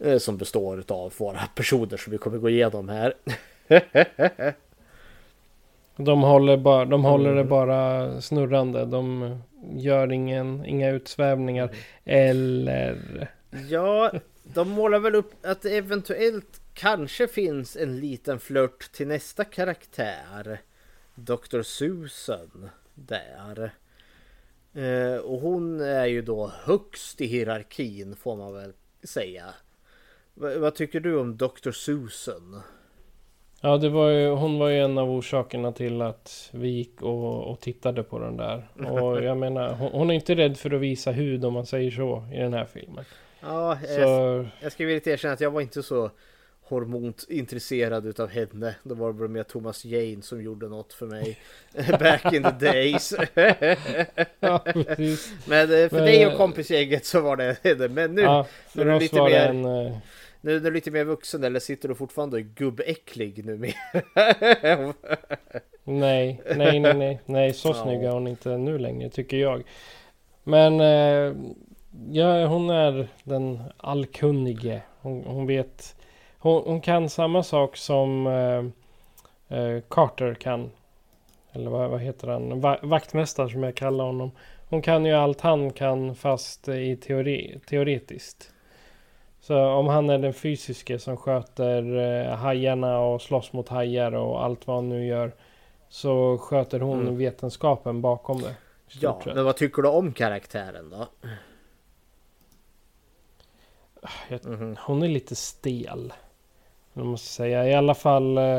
[0.00, 3.14] eh, Som består av våra personer som vi kommer gå igenom här.
[5.96, 7.48] De håller, bara, de håller det Mm.
[7.48, 8.84] bara snurrande.
[8.84, 9.38] De
[9.74, 11.70] gör ingen, inga utsvävningar.
[12.04, 13.28] Eller...
[13.68, 19.44] Ja, de målar väl upp att det eventuellt kanske finns en liten flört till nästa
[19.44, 20.60] karaktär.
[21.18, 21.62] Dr.
[21.62, 23.70] Susan där.
[24.74, 29.44] Eh, och hon är ju då högst i hierarkin får man väl säga.
[30.34, 31.70] Va- vad tycker du om Dr.
[31.70, 32.60] Susan?
[33.60, 37.50] Ja, det var ju, hon var ju en av orsakerna till att vi gick och,
[37.50, 38.68] och tittade på den där.
[38.90, 41.90] Och jag menar, hon, hon är inte rädd för att visa hud om man säger
[41.90, 43.04] så i den här filmen.
[43.40, 46.10] Ja, Så- jag, jag ska villigt erkänna att jag var inte så
[46.68, 48.74] hormont intresserad utav henne.
[48.82, 51.38] Det var väl mer Thomas Jane som gjorde något för mig
[51.98, 53.14] back in the days.
[54.40, 54.62] Ja.
[55.46, 57.88] Men eh, för Men, dig och eh, kompisgänget så var det det.
[57.88, 59.96] Men nu, Ja, nu för är du lite det mer, en, eh,
[60.40, 63.74] nu är du lite mer vuxen eller sitter du fortfarande gubbäcklig nu med?
[65.84, 67.74] Nej, nej, nej, nej, nej, så Ja.
[67.74, 69.62] snygg är hon inte nu längre tycker jag.
[70.44, 70.80] Men
[72.10, 74.82] ja, hon är den allkunnige.
[75.00, 75.96] Hon, hon vet,
[76.38, 80.70] hon, hon kan samma sak som eh, eh, Carter kan.
[81.52, 82.60] Eller vad, vad heter han?
[82.60, 84.30] Va, vaktmästare som jag kallar honom.
[84.68, 88.52] Hon kan ju allt han kan fast i teori, teoretiskt.
[89.40, 94.44] Så om han är den fysiske som sköter eh, hajarna och slåss mot hajar och
[94.44, 95.32] allt vad han nu gör.
[95.88, 97.16] Så sköter hon Mm.
[97.16, 98.54] vetenskapen bakom det.
[99.00, 101.06] Ja, men vad tycker du om karaktären då?
[104.28, 104.40] Jag,
[104.78, 106.12] Hon är lite stel.
[106.98, 107.68] Jag måste säga.
[107.68, 108.58] I alla fall eh,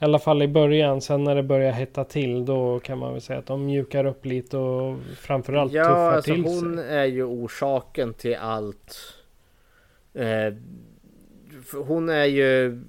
[0.00, 1.00] I alla fall i början.
[1.00, 2.44] Sen när det börjar hetta till.
[2.44, 4.56] Då kan man väl säga att de mjukar upp lite.
[4.56, 6.88] Och framförallt Ja, tuffar alltså till hon sig.
[6.96, 8.96] är ju orsaken till allt.
[10.14, 10.54] Eh,
[11.86, 12.80] hon är ju...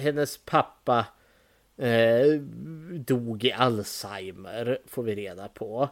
[0.00, 1.06] Hennes pappa
[1.76, 2.40] eh,
[2.90, 5.88] dog i Alzheimer, får vi reda på.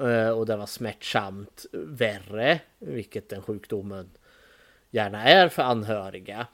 [0.00, 4.10] Eh, och det var smärtsamt värre, vilket den sjukdomen
[4.90, 6.46] gärna är för anhöriga.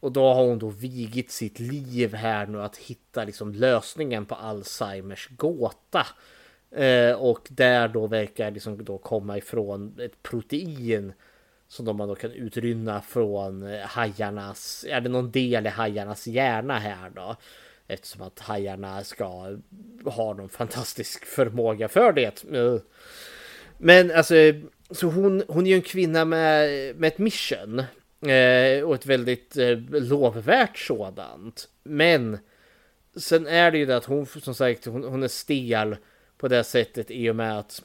[0.00, 4.34] Och då har hon då vigit sitt liv här nu att hitta liksom lösningen på
[4.34, 6.06] Alzheimers gåta.
[6.70, 11.12] Eh, och där då verkar liksom då komma ifrån ett protein
[11.68, 16.26] som de man då kan utrynna från eh, hajarnas, är det någon del i hajarnas
[16.26, 17.36] hjärna här då?
[17.86, 19.58] Eftersom att hajarna ska
[20.04, 22.44] ha någon fantastisk förmåga för det.
[23.78, 24.34] Men alltså,
[24.90, 27.82] så hon, hon är ju en kvinna med, med ett mission.
[28.20, 31.68] Eh, och ett väldigt eh, lovvärt sådant.
[31.82, 32.38] Men
[33.16, 35.96] sen är det ju det att hon som sagt hon, hon är stel
[36.38, 37.82] på det sättet i och med att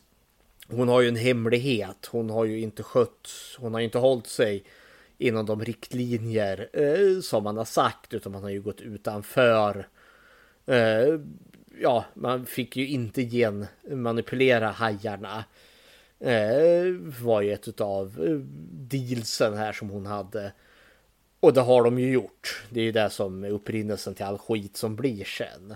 [0.68, 2.06] hon har ju en hemlighet.
[2.12, 4.64] Hon har ju inte skött, hon har ju inte hållit sig
[5.18, 9.88] inom de riktlinjer eh, som man har sagt utan man har ju gått utanför.
[10.66, 11.20] Eh,
[11.82, 15.44] ja, man fick ju inte genmanipulera hajarna.
[16.24, 16.94] Eh,
[17.24, 18.38] var ju ett av eh,
[18.72, 20.52] dealsen här som hon hade.
[21.40, 22.64] Och det har de ju gjort.
[22.70, 25.76] Det är ju det som är upprinnelsen till all skit som blir sen.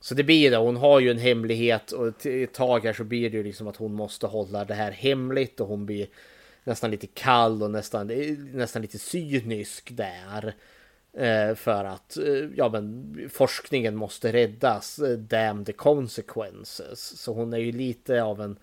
[0.00, 0.56] Så det blir det.
[0.56, 3.76] Hon har ju en hemlighet och ett tag här så blir det ju liksom att
[3.76, 6.06] hon måste hålla det här hemligt och hon blir
[6.64, 10.54] nästan lite kall och nästan, eh, nästan lite cynisk där.
[11.12, 12.18] Eh, för att
[12.56, 15.00] ja, men forskningen måste räddas.
[15.18, 17.20] Damn the consequences.
[17.20, 18.58] Så hon är ju lite av en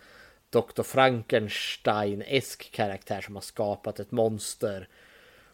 [0.50, 0.84] Dr.
[0.84, 4.88] Frankenstein-esk karaktär som har skapat ett monster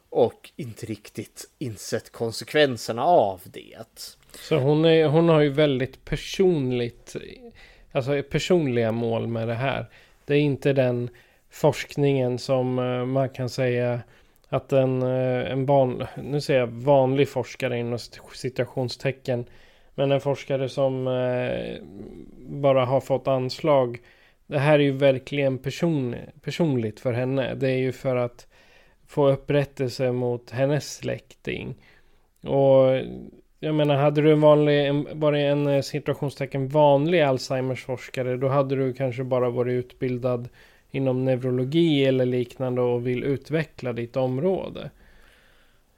[0.09, 4.09] och inte riktigt insett konsekvenserna av det.
[4.35, 7.15] Så hon, är, hon har ju väldigt personligt,
[7.91, 9.85] alltså personliga mål med det här.
[10.25, 11.09] Det är inte den
[11.49, 14.01] forskningen som eh, man kan säga
[14.49, 17.99] att en, eh, en barn, nu säger jag vanlig forskare inom
[18.33, 19.45] citationstecken.
[19.95, 21.83] Men en forskare som eh,
[22.37, 23.99] bara har fått anslag.
[24.47, 27.55] Det här är ju verkligen person, personligt för henne.
[27.55, 28.47] Det är ju för att
[29.07, 31.75] få upprättelse mot hennes släkting.
[32.41, 33.01] Och
[33.59, 38.75] jag menar, hade du en vanlig, en, en eh, situationstecken vanlig Alzheimers forskare, då hade
[38.75, 40.49] du kanske bara varit utbildad
[40.91, 44.91] inom neurologi eller liknande och vill utveckla ditt område.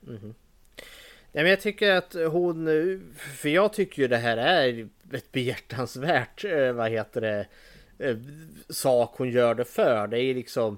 [0.07, 0.33] Mm.
[1.31, 5.31] Ja, men jag tycker att hon, eh, för jag tycker ju det här är ett
[5.31, 7.47] behjärtansvärt, eh, vad heter det,
[7.99, 8.17] eh,
[8.69, 10.07] sak hon gör det för.
[10.07, 10.77] Det är liksom,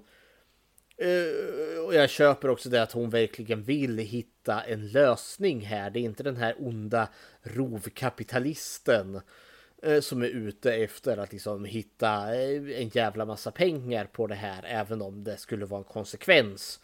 [0.97, 5.89] eh, och jag köper också det att hon verkligen vill hitta en lösning här.
[5.89, 7.09] Det är inte den här onda
[7.41, 9.21] rovkapitalisten
[9.83, 14.35] eh, som är ute efter att liksom hitta eh, en jävla massa pengar på det
[14.35, 16.79] här, även om det skulle vara en konsekvens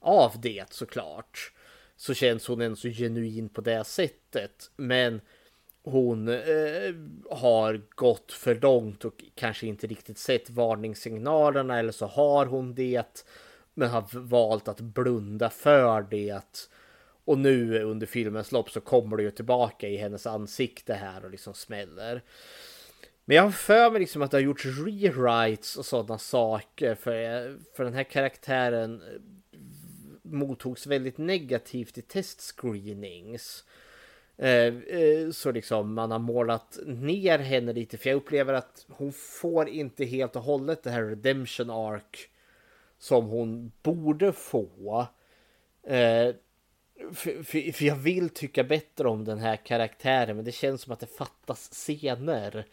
[0.00, 1.52] av det såklart.
[1.96, 4.70] Så känns hon ändå så genuin på det sättet.
[4.76, 5.20] Men
[5.90, 6.94] hon eh,
[7.30, 13.24] har gått för långt och kanske inte riktigt sett varningssignalerna eller så har hon det.
[13.74, 16.60] Men har valt att blunda för det.
[17.24, 21.30] Och nu under filmens lopp så kommer det ju tillbaka i hennes ansikte här och
[21.30, 22.22] liksom smäller.
[23.24, 27.56] Men jag har för mig liksom att det har gjorts rewrites och sådana saker för,
[27.76, 29.20] för den här karaktären eh,
[30.22, 33.64] mottogs väldigt negativt i testscreenings.
[34.38, 39.12] Eh, eh, så liksom man har målat ner henne lite för jag upplever att hon
[39.12, 42.28] får inte helt och hållet det här redemption arc
[42.98, 45.06] som hon borde få.
[45.82, 46.34] Eh,
[47.12, 50.92] för, för, för jag vill tycka bättre om den här karaktären men det känns som
[50.92, 52.66] att det fattas scener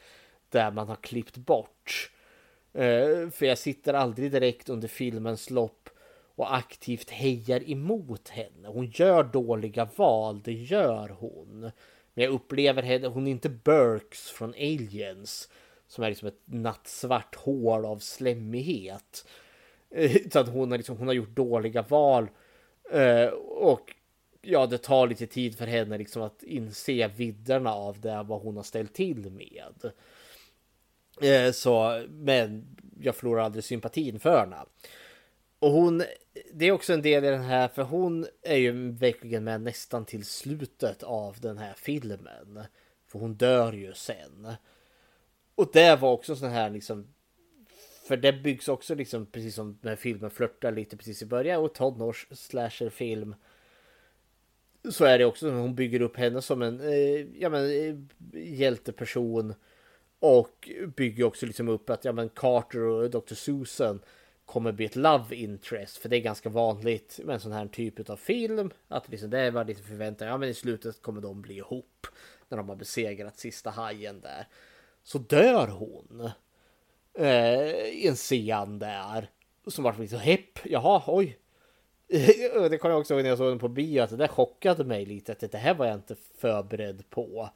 [0.50, 2.12] där man har klippt bort.
[3.32, 5.90] För jag sitter aldrig direkt under filmens lopp
[6.36, 8.68] och aktivt hejar emot henne.
[8.68, 11.72] Hon gör dåliga val, det gör hon.
[12.14, 15.50] Men jag upplever henne, hon är inte Burks från Aliens
[15.88, 19.28] som är liksom ett nattsvart hål av slemmighet.
[19.90, 22.30] Eh, utan hon har, liksom, hon har gjort dåliga val.
[22.92, 23.96] Eh, och
[24.42, 28.56] ja, det tar lite tid för henne liksom att inse vidderna av det, vad hon
[28.56, 29.92] har ställt till med.
[31.22, 34.58] Eh, så, men jag förlorar aldrig sympatin för henne.
[35.66, 36.04] Och hon,
[36.54, 40.06] det är också en del i den här, för hon är ju verkligen med nästan
[40.06, 42.64] till slutet av den här filmen.
[43.08, 44.54] För hon dör ju sen.
[45.56, 47.08] Och det var också sån här liksom,
[48.08, 51.74] för det byggs också liksom precis som när filmen flörtar lite precis i början och
[51.74, 53.36] tonårs slasherfilm.
[54.90, 57.96] Så är det också, hon bygger upp henne som en eh, ja, men, eh,
[58.34, 59.54] hjälteperson.
[60.20, 63.34] Och bygger också liksom upp att ja, men Carter och Dr.
[63.34, 64.02] Susan
[64.46, 65.98] kommer bli ett love interest.
[65.98, 68.72] För det är ganska vanligt med en sån här typ av film.
[68.88, 70.28] Att liksom det är vad lite förväntar.
[70.28, 72.08] Ja men i slutet kommer de bli ihop.
[72.50, 74.48] När de har besegrat sista hajen där.
[75.04, 76.30] Så dör hon.
[77.14, 79.30] Eh, I en scen där.
[79.68, 80.60] Som vart liksom hepp.
[80.66, 81.40] Jaha oj.
[82.70, 84.02] det kommer jag också ihåg när jag såg den på bio.
[84.02, 85.32] Att det där chockade mig lite.
[85.32, 87.50] Att det här var jag inte förberedd på.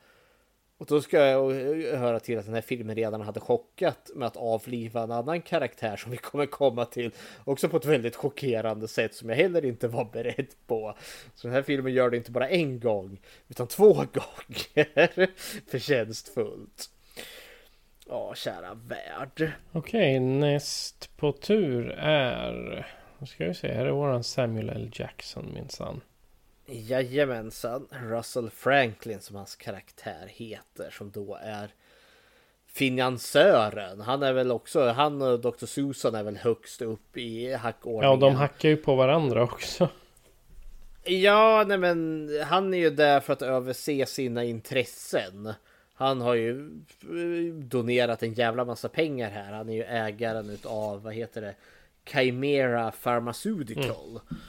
[0.80, 1.52] Och då ska jag
[1.98, 5.98] höra till att den här filmen redan hade chockat med att avliva en annan karaktär
[5.98, 7.12] som vi kommer komma till.
[7.44, 10.96] Också på ett väldigt chockerande sätt som jag heller inte var beredd på.
[11.36, 15.30] Så den här filmen gör det inte bara en gång utan två gånger
[15.70, 16.90] förtjänstfullt.
[18.08, 19.52] Ja, kära värld.
[19.72, 22.88] Okej, näst på tur är...
[23.20, 24.92] Nu ska vi se, här är våran Samuel L.
[24.94, 26.02] Jackson minsann.
[26.72, 31.70] Jajamensan, Russell Franklin som hans karaktär heter som då är
[32.68, 34.02] finansiören.
[34.02, 35.66] Han är väl också, han och Dr.
[35.66, 38.20] Susan är väl högst upp i hackordningen.
[38.20, 39.90] Ja, de hackar ju på varandra också.
[41.04, 45.54] Ja, nej men han är ju där för att överse sina intressen.
[45.94, 46.70] Han har ju
[47.52, 49.54] donerat en jävla massa pengar här.
[49.54, 51.56] Han är ju ägaren utav, vad heter det?
[52.06, 54.10] Chimera Pharmaceutical.
[54.10, 54.40] Mm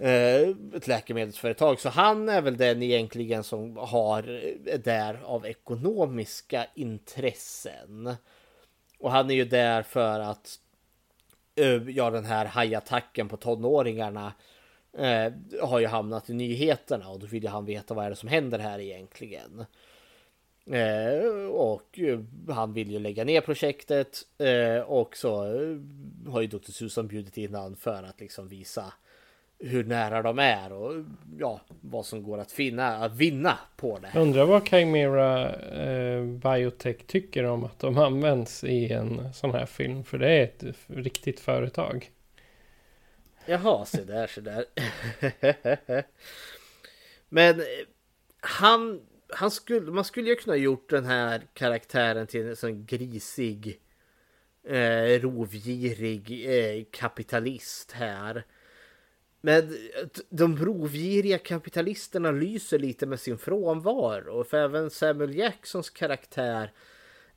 [0.00, 1.80] Eh, ett läkemedelsföretag.
[1.80, 8.14] Så han är väl den egentligen som har eh, där av ekonomiska intressen.
[8.98, 10.58] Och han är ju där för att
[11.54, 14.32] eh, ja, den här hajattacken på tonåringarna
[14.98, 15.32] eh,
[15.62, 18.28] har ju hamnat i nyheterna och då vill ju han veta vad är det som
[18.28, 19.64] händer här egentligen.
[20.66, 21.98] Eh, och
[22.48, 25.36] han vill ju lägga ner projektet eh, och så
[26.28, 26.72] har ju Dr.
[26.72, 28.92] Susan bjudit in han för att liksom visa
[29.60, 31.04] hur nära de är och
[31.38, 34.10] ja, vad som går att finna, att vinna på det.
[34.14, 39.66] Jag undrar vad Chimera eh, Biotech tycker om att de används i en sån här
[39.66, 40.04] film.
[40.04, 42.10] För det är ett riktigt företag.
[43.46, 44.64] Jaha, se där, se där.
[47.28, 47.66] Men eh,
[48.40, 53.80] han, han skulle, man skulle ju kunna gjort den här karaktären till en sån grisig,
[54.68, 58.44] eh, rovgirig eh, kapitalist här.
[59.40, 64.44] Men eh, de rovgiriga kapitalisterna lyser lite med sin frånvaro.
[64.44, 66.72] För även Samuel Jacksons karaktär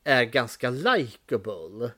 [0.04, 1.92] är ganska likable.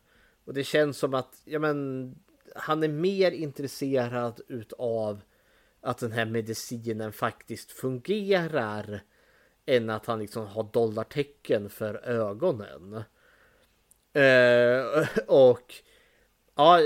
[0.46, 2.16] Och det känns som att ja, men,
[2.56, 5.22] han är mer intresserad utav
[5.82, 9.02] att den här medicinen faktiskt fungerar
[9.66, 13.04] än att han liksom har dollartecken för ögonen.
[14.18, 15.74] Uh, och
[16.56, 16.80] Ja,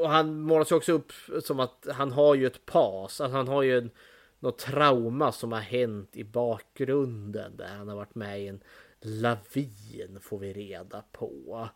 [0.00, 1.12] och han målas ju också upp
[1.42, 3.20] som att han har ju ett pas.
[3.20, 3.90] Att han har ju en,
[4.38, 7.56] något trauma som har hänt i bakgrunden.
[7.56, 8.60] Där han har varit med i en
[9.00, 11.68] lavin får vi reda på.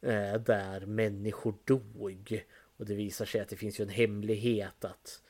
[0.00, 2.44] Eh, där människor dog.
[2.76, 5.22] Och det visar sig att det finns ju en hemlighet att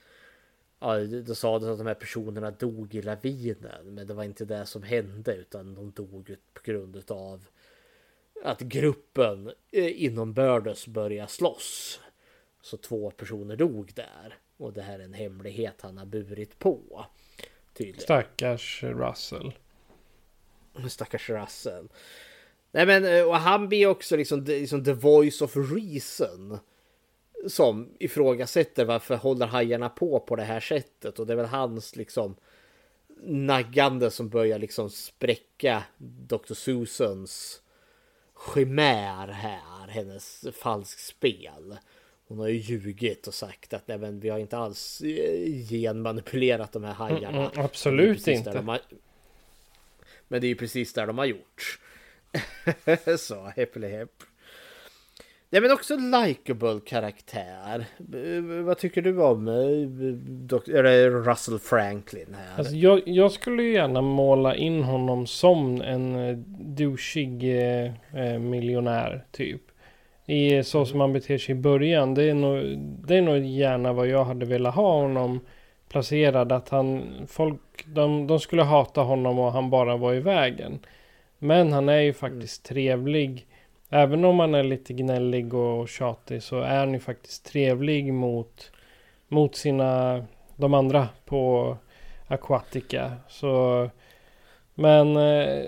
[0.82, 3.94] Ja, det sades att de här personerna dog i lavinen.
[3.94, 7.48] Men det var inte det som hände utan de dog på grund av
[8.42, 12.00] att gruppen eh, inom Bördes börjar slåss.
[12.62, 14.38] Så två personer dog där.
[14.56, 17.06] Och det här är en hemlighet han har burit på.
[17.72, 18.00] Tydligen.
[18.00, 19.52] Stackars Russell.
[20.88, 21.88] Stackars Russell.
[22.72, 26.58] Nej men eh, och han blir också liksom, liksom the voice of reason.
[27.48, 31.18] Som ifrågasätter varför håller hajarna på på det här sättet.
[31.18, 32.36] Och det är väl hans liksom
[33.22, 36.54] naggande som börjar liksom spräcka Dr.
[36.54, 37.62] Susans
[38.54, 41.78] chimär här, hennes falskspel.
[42.28, 46.72] Hon har ju ljugit och sagt att nej, men vi har inte alls eh, genmanipulerat
[46.72, 47.38] de här hajarna.
[47.38, 48.52] Mm, mm, absolut inte.
[48.52, 48.80] De har...
[50.28, 51.80] Men det är ju precis där de har gjort.
[53.18, 54.22] Så, hepp.
[55.52, 57.84] Nej men också likable karaktär.
[58.64, 62.58] Vad tycker du om äh, Russell Franklin här?
[62.58, 66.36] Alltså jag, jag, skulle gärna måla in honom som en äh,
[66.76, 67.44] douchig
[68.12, 69.62] äh, miljonär typ.
[70.26, 72.14] I så som han beter sig i början.
[72.14, 75.40] Det är, nog, det är nog gärna vad jag hade velat ha honom
[75.88, 76.52] placerad.
[76.52, 80.78] Att han, folk, de, de skulle hata honom och han bara var i vägen.
[81.38, 83.46] Men han är ju faktiskt trevlig.
[83.92, 88.72] Även om man är lite gnällig och tjatig så är han ju faktiskt trevlig mot,
[89.28, 90.24] mot sina,
[90.56, 91.76] de andra på
[92.26, 93.12] Aquatica.
[93.28, 93.90] Så,
[94.74, 95.64] men eh,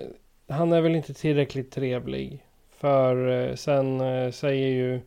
[0.48, 2.46] han är väl inte tillräckligt trevlig.
[2.76, 5.00] För eh, sen eh, säger ju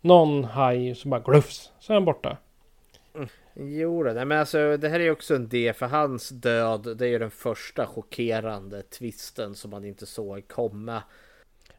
[0.00, 2.36] någon haj så bara glufs så är han borta.
[3.14, 3.28] Mm.
[3.54, 6.96] Jo, det, men alltså, det här är ju också en del för hans död.
[6.98, 11.02] Det är ju den första chockerande twisten som man inte såg komma.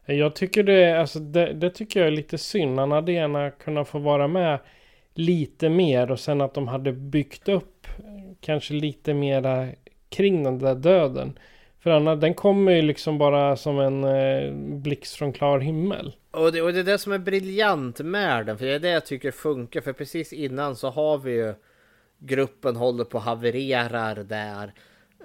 [0.06, 2.78] Jag tycker det, alltså det, det, tycker jag är lite synd.
[2.78, 4.58] Han hade gärna kunnat få vara med
[5.14, 9.68] lite mer och sen att de hade byggt upp eh, kanske lite mera
[10.08, 11.38] kring den där döden.
[11.80, 16.16] För annars, den kommer ju liksom bara som en eh, blixt från klar himmel.
[16.30, 18.88] Och det, och det är det som är briljant med den, för det är det
[18.88, 19.80] jag tycker funkar.
[19.80, 21.54] För precis innan så har vi ju
[22.18, 24.72] gruppen håller på havererar där.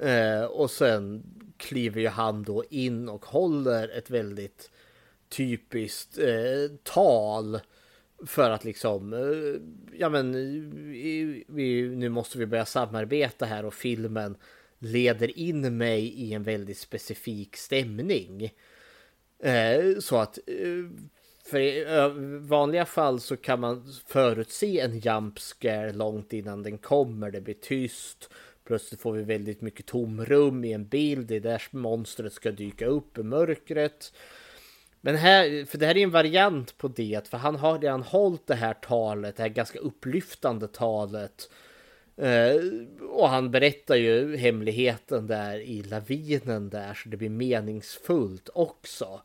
[0.01, 1.23] Eh, och sen
[1.57, 4.71] kliver ju han då in och håller ett väldigt
[5.29, 7.59] typiskt eh, tal
[8.25, 9.61] för att liksom, eh,
[9.99, 10.33] ja men
[11.47, 14.37] vi, nu måste vi börja samarbeta här och filmen
[14.79, 18.53] leder in mig i en väldigt specifik stämning.
[19.39, 20.89] Eh, så att eh,
[21.45, 21.85] för i
[22.39, 27.31] vanliga fall så kan man förutse en jump scare långt innan den kommer.
[27.31, 28.29] Det blir tyst.
[28.63, 31.27] Plötsligt får vi väldigt mycket tomrum i en bild.
[31.27, 34.13] Det är där monstret ska dyka upp i mörkret.
[35.01, 38.47] Men här, för det här är en variant på det, för han har redan hållit
[38.47, 41.49] det här talet, det här ganska upplyftande talet.
[42.17, 42.55] Eh,
[43.09, 49.21] och han berättar ju hemligheten där i lavinen där, så det blir meningsfullt också.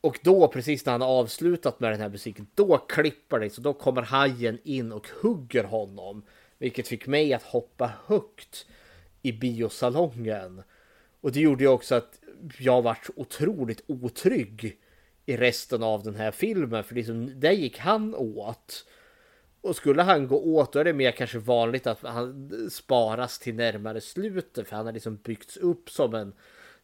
[0.00, 3.60] Och då, precis när han har avslutat med den här musiken, då klipper det, så
[3.60, 6.22] då kommer hajen in och hugger honom.
[6.58, 8.66] Vilket fick mig att hoppa högt
[9.22, 10.62] i biosalongen.
[11.20, 12.20] Och det gjorde ju också att
[12.58, 14.78] jag vart otroligt otrygg
[15.26, 16.84] i resten av den här filmen.
[16.84, 18.86] För liksom, där gick han åt.
[19.60, 23.54] Och skulle han gå åt då är det mer kanske vanligt att han sparas till
[23.54, 26.32] närmare slutet för han har liksom byggts upp som en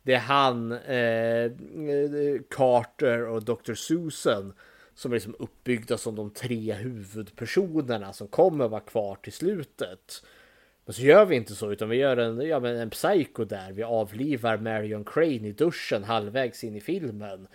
[0.02, 3.74] det är han, eh, eh Carter och Dr.
[3.74, 4.52] Susan
[4.94, 10.22] som är liksom uppbyggda som de tre huvudpersonerna som kommer vara kvar till slutet.
[10.84, 13.72] Men så gör vi inte så utan vi gör en, ja, men en psycho där.
[13.72, 17.48] Vi avlivar Marion Crane i duschen halvvägs in i filmen.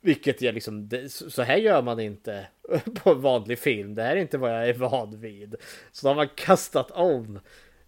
[0.00, 2.46] Vilket jag liksom, det, så här gör man inte
[3.02, 3.94] på en vanlig film.
[3.94, 5.54] Det här är inte vad jag är van vid.
[5.92, 7.40] Så då har man kastat om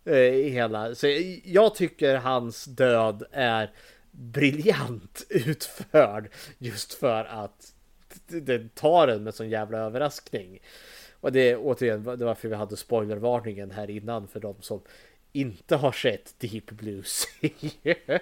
[0.05, 0.16] eh,
[0.53, 0.95] hela.
[0.95, 1.07] Så
[1.45, 3.70] jag tycker hans död är
[4.11, 6.28] briljant utförd
[6.59, 7.72] just för att
[8.26, 10.58] det tar en med sån jävla överraskning.
[11.20, 14.80] Och det är återigen det varför vi hade spoilervarningen här innan för de som
[15.32, 17.50] inte har sett Deep Blue Sea.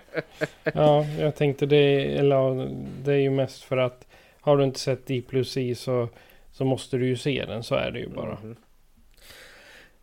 [0.75, 2.71] ja, jag tänkte det, eller
[3.05, 4.07] det är ju mest för att
[4.41, 6.09] har du inte sett Deep Blue Sea så,
[6.53, 8.37] så måste du ju se den, så är det ju bara.
[8.37, 8.57] Mm.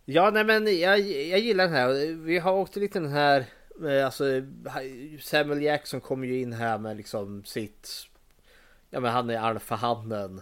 [0.06, 2.16] Ja, nej men jag, jag gillar den här.
[2.26, 3.46] Vi har också lite den här,
[3.90, 4.24] eh, alltså
[5.22, 8.07] Samuel Jackson kommer ju in här med liksom sitt,
[8.98, 10.42] ja men han är alfahannen.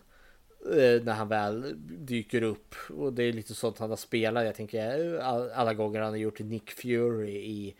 [0.71, 1.73] Eh, när han väl
[2.05, 2.75] dyker upp.
[2.89, 4.45] Och det är lite sånt han har spelat.
[4.45, 5.27] Jag tänker eh,
[5.59, 7.75] alla gånger han har gjort Nick Fury i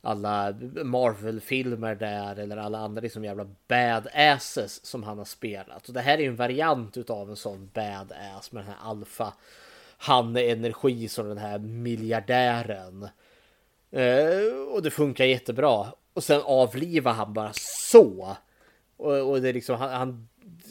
[0.00, 0.54] alla
[0.84, 5.88] Marvel-filmer där eller alla andra liksom jävla badasses som han har spelat.
[5.88, 9.32] Och det här är en variant utav en sån badass med den här alfa
[9.98, 13.08] han energi som den här miljardären.
[13.90, 15.86] Eh, och det funkar jättebra.
[16.12, 17.52] Och sen avlivar han bara
[17.90, 18.36] så.
[18.96, 20.28] Och, och det är liksom han, han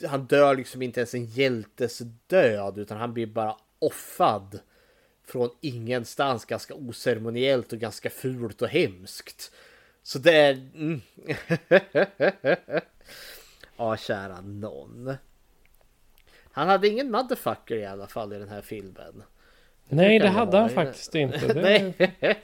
[0.08, 4.60] han dör liksom inte ens en hjältes död utan han blir bara offad
[5.24, 9.52] från ingenstans ganska oceremoniellt och ganska fult och hemskt.
[10.04, 10.52] Så det är...
[10.76, 11.02] Mm.
[13.78, 15.16] ja, kära någon.
[16.52, 19.24] Han hade ingen motherfucker i alla fall i den här filmen.
[19.90, 21.54] Nej, det hade han faktiskt inte.
[21.54, 21.94] Det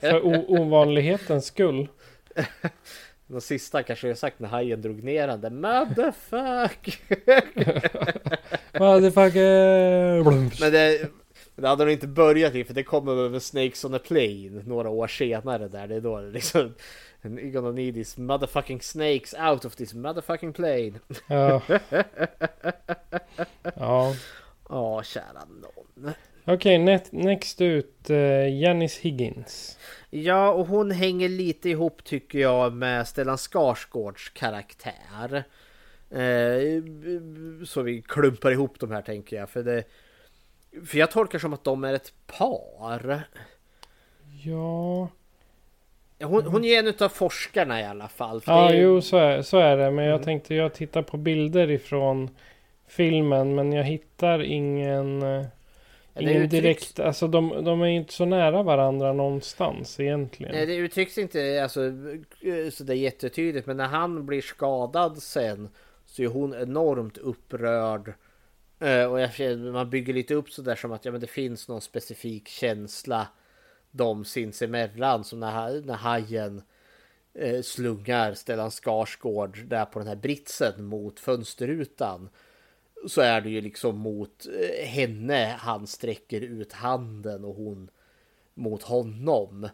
[0.00, 1.88] för ovanlighetens skull.
[3.32, 7.02] De sista kanske jag sagt när hajen drog ner han där Motherfuck!
[8.80, 10.24] Motherfucker!
[10.60, 11.08] Men det,
[11.56, 14.88] det hade de inte börjat i för det kommer över Snakes on a Plane några
[14.88, 15.86] år senare där.
[15.86, 16.74] Det är då liksom
[17.22, 20.92] You're gonna need these motherfucking snakes out of this motherfucking plane.
[21.28, 21.62] Ja.
[23.76, 24.14] ja.
[24.68, 26.14] Ja, kära någon.
[26.44, 29.78] Okej, okay, next ut uh, Janice Higgins.
[30.10, 35.44] Ja, och hon hänger lite ihop tycker jag med Stellan Skarsgårds karaktär.
[36.10, 36.82] Eh,
[37.64, 39.50] så vi klumpar ihop de här tänker jag.
[39.50, 39.84] För, det,
[40.86, 43.22] för jag tolkar som att de är ett par.
[44.44, 45.08] Ja...
[46.22, 48.42] Hon, hon är en av forskarna i alla fall.
[48.46, 48.76] ja, är...
[48.76, 49.90] jo så är, så är det.
[49.90, 50.24] Men jag mm.
[50.24, 52.30] tänkte jag tittar på bilder ifrån
[52.88, 53.54] filmen.
[53.54, 55.22] Men jag hittar ingen...
[56.14, 60.54] Eh, Ingen direkt, alltså de, de är inte så nära varandra någonstans egentligen.
[60.54, 61.80] Nej, det uttrycks inte alltså,
[62.70, 63.66] så det är jättetydligt.
[63.66, 65.68] Men när han blir skadad sen
[66.06, 68.14] så är hon enormt upprörd.
[68.78, 71.68] Eh, och jag, man bygger lite upp så där som att ja, men det finns
[71.68, 73.28] någon specifik känsla
[73.90, 75.24] de sinsemellan.
[75.24, 76.62] Som när, när hajen
[77.34, 82.28] eh, slungar Stellan Skarsgård där på den här britsen mot fönsterrutan
[83.06, 87.90] så är det ju liksom mot eh, henne han sträcker ut handen och hon
[88.54, 89.68] mot honom.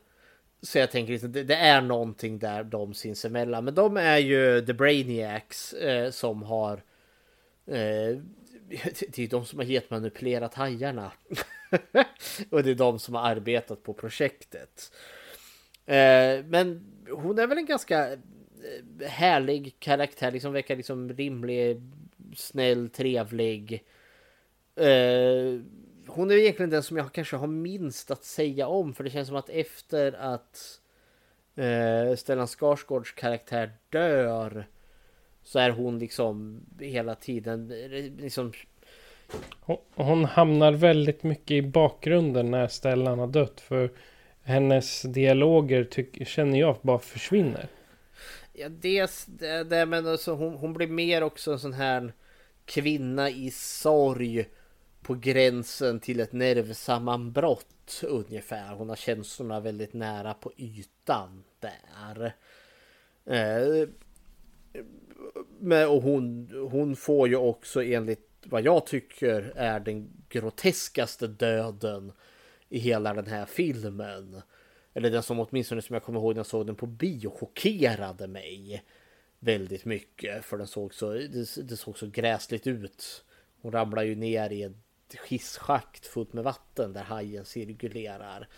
[0.63, 3.65] Så jag tänker liksom, det, är någonting där de sinsemellan.
[3.65, 6.83] Men de är ju The Brainiacs eh, som har...
[7.67, 8.19] Eh,
[9.09, 11.13] det är de som har getmanipulerat hajarna.
[12.51, 14.93] och det är de som har arbetat på projektet.
[15.87, 21.83] Eh, men hon är väl en ganska eh, härlig karaktär, liksom verkar liksom rimlig
[22.37, 23.85] snäll, trevlig.
[24.77, 25.61] Eh,
[26.07, 28.95] hon är egentligen den som jag kanske har minst att säga om.
[28.95, 30.81] För det känns som att efter att
[31.57, 34.67] eh, Stellan Skarsgårds karaktär dör.
[35.43, 38.53] Så är hon liksom hela tiden eh, liksom...
[39.61, 43.61] Hon, hon hamnar väldigt mycket i bakgrunden när Stellan har dött.
[43.61, 43.91] För
[44.43, 47.69] hennes dialoger tyck, känner jag bara försvinner.
[48.61, 52.13] Ja, dels det, det men alltså hon, hon blir mer också en sån här
[52.65, 54.49] kvinna i sorg
[55.03, 58.75] på gränsen till ett nervsammanbrott ungefär.
[58.75, 62.35] Hon har känslorna väldigt nära på ytan där.
[63.25, 63.89] Eh,
[65.61, 72.13] men, och hon, hon får ju också enligt vad jag tycker är den groteskaste döden
[72.69, 74.43] i hela den här filmen.
[74.99, 78.27] Eller den som åtminstone som jag kommer ihåg när jag såg den på bio chockerade
[78.27, 78.83] mig
[79.39, 80.45] väldigt mycket.
[80.45, 83.25] För den såg så, det, det såg så gräsligt ut.
[83.63, 84.77] Hon ramlar ju ner i en
[85.29, 88.49] hisschakt fullt med vatten där hajen cirkulerar.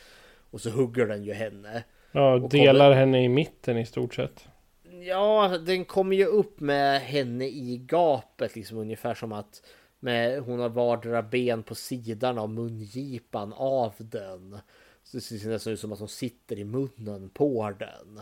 [0.51, 1.84] Och så hugger den ju henne.
[2.12, 4.49] Ja, Och delar kommer- henne i mitten i stort sett.
[5.07, 9.62] Ja, den kommer ju upp med henne i gapet liksom ungefär som att
[9.99, 14.59] med, hon har vardera ben på sidan av mungipan av den.
[15.12, 18.20] Det ser nästan ut som att hon sitter i munnen på den.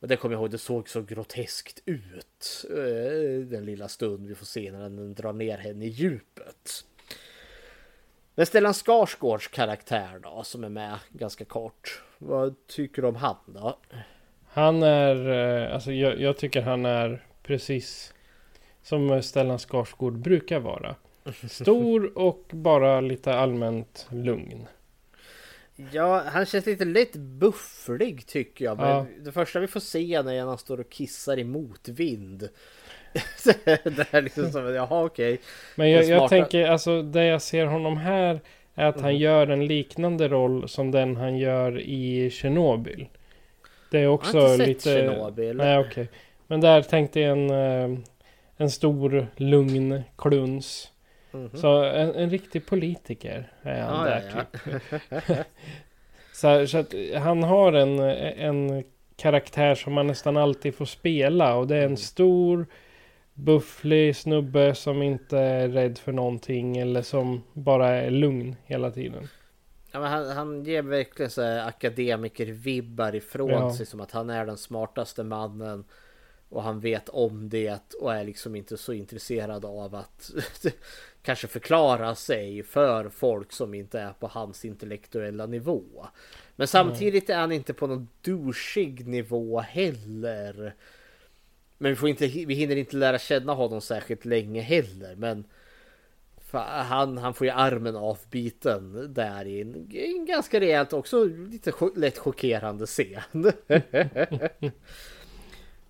[0.00, 2.64] Och det kommer jag ihåg, det såg så groteskt ut.
[2.70, 6.84] eh, Den lilla stund vi får se när den drar ner henne i djupet.
[8.34, 12.02] Men Stellan Skarsgårds karaktär då, som är med ganska kort.
[12.18, 13.78] Vad tycker du om han då?
[14.48, 15.28] Han är,
[15.66, 18.14] eh, alltså jag, jag tycker han är precis
[18.82, 20.96] som Stellan Skarsgård brukar vara.
[21.50, 24.66] Stor och bara lite allmänt lugn.
[25.92, 28.76] Ja, han känns lite lätt bufflig tycker jag.
[28.76, 29.06] Men Ja.
[29.20, 32.48] det första vi får se är när han står och kissar i motvind.
[33.44, 35.40] det är liksom som, jaha okej.
[35.76, 38.40] Men jag, jag tänker, alltså det jag ser honom här
[38.74, 39.20] är att han Mhm.
[39.20, 43.06] gör en liknande roll som den han gör i Tjernobyl.
[43.90, 44.82] Det är också Jag har inte sett lite...
[44.94, 45.56] Tjernobyl.
[45.56, 46.08] Nej, okej.
[46.46, 47.98] Men där tänkte jag en, eh,
[48.56, 50.92] en stor lugn kluns.
[51.30, 51.50] Mhm.
[51.54, 54.78] Så en, en riktig politiker är han Ja, där ja, ja.
[55.28, 55.46] typ.
[56.32, 58.84] så, så att han har en, en
[59.16, 61.96] karaktär som man nästan alltid får spela och det är en Mm.
[61.96, 62.66] stor
[63.34, 69.28] bufflig snubbe som inte är rädd för någonting eller som bara är lugn hela tiden.
[69.92, 73.72] Ja, men han, han ger verkligen så akademiker-vibbar ifrån Ja.
[73.74, 75.84] sig som att han är den smartaste mannen.
[76.50, 80.30] Och han vet om det och är liksom inte så intresserad av att
[81.22, 86.06] kanske förklara sig för folk som inte är på hans intellektuella nivå.
[86.56, 90.74] Men samtidigt är han inte på någon douchig nivå heller.
[91.78, 95.16] Men vi, får inte, vi hinner inte lära känna honom särskilt länge heller.
[95.16, 95.44] Men
[96.52, 102.18] han, han får ju armen avbiten där i en, en ganska rejält också lite lätt
[102.18, 103.52] chockerande scen.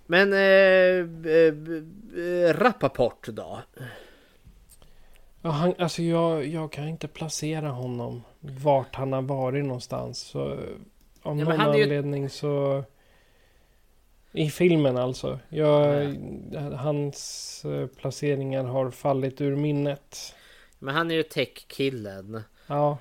[0.07, 3.63] Men eh, eh, Rappaport då?
[5.43, 10.19] Ja, han, alltså jag, jag kan inte placera honom vart han har varit någonstans.
[10.19, 10.41] Så
[11.23, 12.85] av Ja, men någon är ju- anledning så...
[14.33, 15.39] I filmen alltså.
[15.49, 16.05] Jag,
[16.77, 20.35] Hans eh, placeringar har fallit ur minnet.
[20.79, 22.43] Men han är ju tech-killen.
[22.67, 22.99] Ja.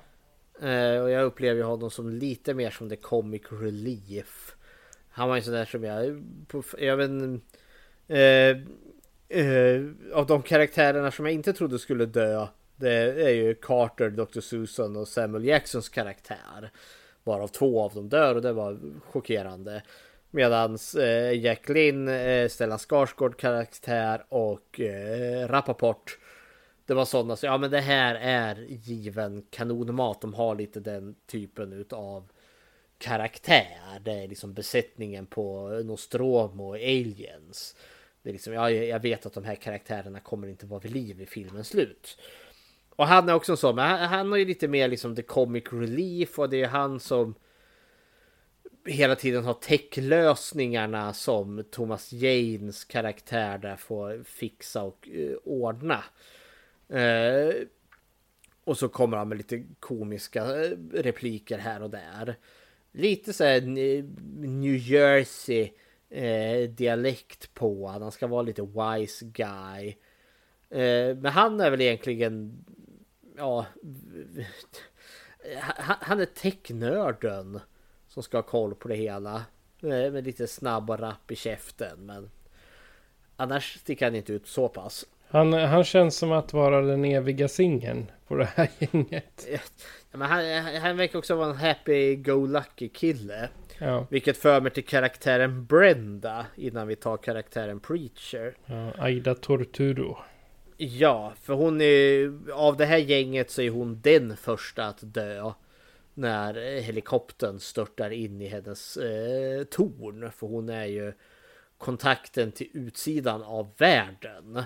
[0.62, 4.54] Eh, och jag upplever honom som lite mer som the comic relief.
[5.10, 6.24] Han var ju sån där som jag...
[6.48, 7.10] På, jag vet
[8.08, 8.62] eh,
[9.28, 9.82] Eh,
[10.14, 12.46] av de karaktärerna som jag inte trodde skulle dö.
[12.76, 12.92] Det
[13.24, 14.40] är ju Carter, Dr.
[14.40, 16.70] Susan och Samuel Jacksons karaktär.
[17.24, 19.82] Varav två av dem dör och det var chockerande.
[20.30, 26.18] Medans eh, Jack Lynn, eh, Stellan Skarsgård karaktär och eh, Rappaport
[26.88, 30.20] det var sådana, så ja men det här är given kanonmat.
[30.20, 32.30] De har lite den typen utav
[32.98, 34.00] karaktär.
[34.04, 37.76] Det är liksom besättningen på Nostromo och Aliens.
[38.28, 40.92] Det är liksom, ja, jag jag vet att de här karaktärerna kommer inte vara vid
[40.92, 42.18] liv i filmens slut.
[42.90, 45.22] Och han är också en sån, men han, han har ju lite mer liksom the
[45.22, 47.34] comic relief och det är han som
[48.84, 56.04] hela tiden har techlösningarna som Thomas Janes karaktär där får fixa och eh, ordna.
[56.88, 57.54] Eh,
[58.64, 62.36] och så kommer han med lite komiska eh, repliker här och där.
[62.92, 64.04] Lite så här eh,
[64.40, 65.70] New Jersey
[66.10, 68.12] eh, dialekt på han.
[68.12, 69.88] Ska vara lite wise guy.
[70.70, 72.64] Eh, men han är väl egentligen
[73.36, 73.66] ja,
[75.60, 77.60] han han är technörden
[78.08, 79.36] som ska ha koll på det hela.
[79.82, 82.06] Eh, Med lite snabb och rapp i käften.
[82.06, 82.30] Men
[83.36, 85.06] annars sticker han inte ut så pass.
[85.30, 89.46] Han, han känns som att vara den eviga singeln på det här gänget.
[90.10, 93.48] Ja, Men han, han verkar också vara en happy-go-lucky kille.
[93.78, 94.06] Ja.
[94.10, 98.56] Vilket för mig till karaktären Brenda innan vi tar karaktären Preacher.
[98.66, 100.18] Ja, Aida Torturo.
[100.76, 105.52] Ja, för hon är av det här gänget så är hon den första att dö.
[106.14, 110.32] När helikoptern störtar in i hennes eh, torn.
[110.32, 111.12] För hon är ju
[111.78, 114.62] kontakten till utsidan av världen.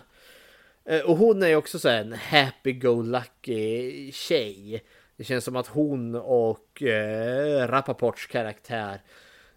[0.85, 4.83] Eh, och hon är ju också så här en happy-go-lucky tjej.
[5.23, 9.01] Det känns som att hon och eh, Rappaports karaktär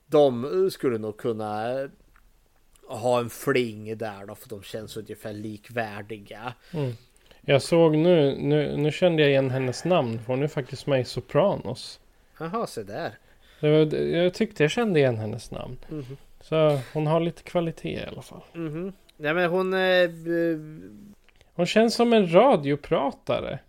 [0.07, 1.73] de skulle nog kunna
[2.87, 6.53] ha en fling där då för de känns ungefär likvärdiga.
[6.73, 6.91] Mm.
[7.41, 10.19] Jag såg nu, nu, nu kände jag igen hennes namn.
[10.19, 11.99] För hon är faktiskt med i Sopranos.
[12.39, 13.17] Jaha, se där.
[13.59, 15.77] Var, jag tyckte jag kände igen hennes namn.
[15.89, 16.17] Mhm.
[16.41, 18.43] Så hon har lite kvalitet i alla fall.
[18.53, 18.93] Mhm.
[19.17, 19.73] Nej men hon...
[19.73, 20.09] Eh,
[21.57, 23.59] Hon känns som en radiopratare.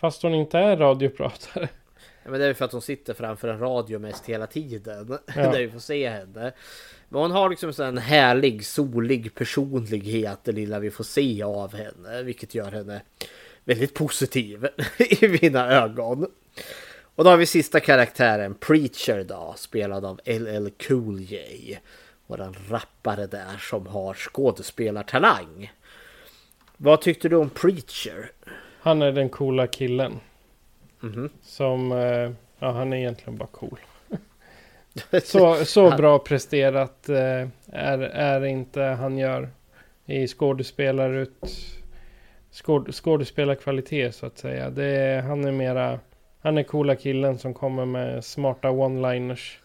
[0.00, 1.68] Fast hon inte är radiopratare.
[2.22, 5.18] Ja, men det är för att hon sitter framför en radio mest hela tiden.
[5.36, 5.52] Ja.
[5.52, 6.52] Där vi får se henne.
[7.08, 12.22] Men hon har liksom en härlig, solig personlighet, det lilla vi får se av henne.
[12.22, 13.02] Vilket gör henne
[13.64, 16.26] väldigt positiv i mina ögon.
[17.14, 21.78] Och då har vi sista karaktären, Preacher då, spelad av LL Cool J.
[22.26, 25.72] Våran rappare där som har skådespelartalang.
[26.76, 28.32] Vad tyckte du om Preacher?
[28.80, 30.20] Han är den coola killen.
[31.00, 31.30] Mhm.
[31.42, 33.78] Som, eh, ja han är egentligen bara cool.
[35.24, 39.48] så, så bra presterat eh, är, är inte han gör
[40.06, 41.44] i skådespelarut
[42.50, 44.70] skåd, skådespelarkvalitet så att säga.
[44.70, 46.00] Det är, han är mera,
[46.40, 49.58] han är coola killen som kommer med smarta one-liners.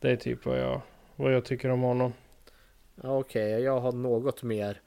[0.00, 0.80] Det är typ vad jag,
[1.16, 2.12] vad jag tycker om honom.
[3.02, 4.80] Okej, jag har något mer.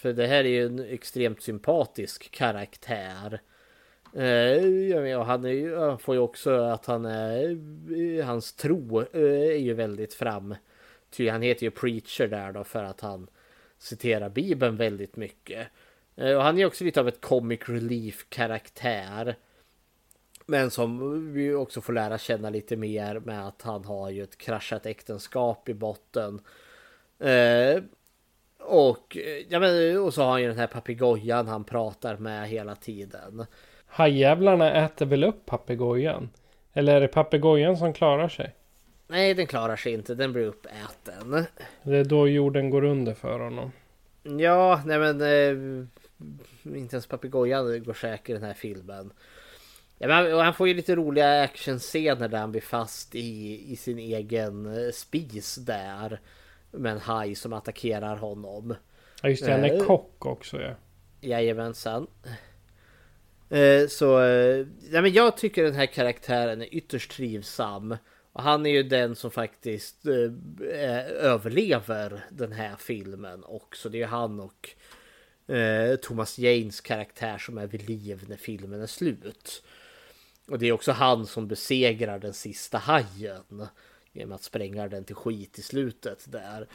[0.00, 3.40] För det här är ju en extremt sympatisk karaktär.
[4.14, 8.22] Eh, han, är, ju- han får ju också att han är...
[8.22, 10.54] Hans tro eh, är ju väldigt fram.
[11.10, 13.26] Ty han heter ju Preacher där då för att han
[13.78, 15.68] citerar Bibeln väldigt mycket.
[16.16, 19.36] Eh, och han är också lite av ett comic relief karaktär.
[20.46, 24.38] Men som vi också får lära känna lite mer med att han har ju ett
[24.38, 26.40] kraschat äktenskap i botten.
[27.18, 27.82] Eh,
[28.60, 32.48] och, eh, ja, men, och så har han ju den här papegojan han pratar med
[32.48, 33.46] hela tiden.
[33.86, 36.30] Hajjävlarna äter väl upp papegojan?
[36.72, 38.54] Eller är det papegojan som klarar sig?
[39.06, 40.14] Nej, den klarar sig inte.
[40.14, 41.46] Den blir uppäten.
[41.82, 43.72] Det är då jorden går under för honom.
[44.22, 45.86] Ja, nej men eh,
[46.76, 49.12] inte ens papegojan går säker i den här filmen.
[49.98, 53.98] Ja, men han får ju lite roliga actionscener där han blir fast i, i sin
[53.98, 56.20] egen eh, spis där.
[56.70, 58.74] Med en haj som attackerar honom.
[59.22, 60.74] Ja just det, han är Eh, kock också ja.
[61.20, 62.06] Jajamensan.
[63.48, 67.96] Eh, så eh, ja, men jag tycker den här karaktären är ytterst trivsam.
[68.32, 73.88] Och han är ju den som faktiskt eh, överlever den här filmen också.
[73.88, 74.70] Det är han och
[75.54, 79.62] eh, Thomas Janes karaktär som är vid liv när filmen är slut.
[80.48, 83.66] Och det är också han som besegrar den sista hajen.
[84.12, 86.66] Genom att spränga den till skit i slutet där.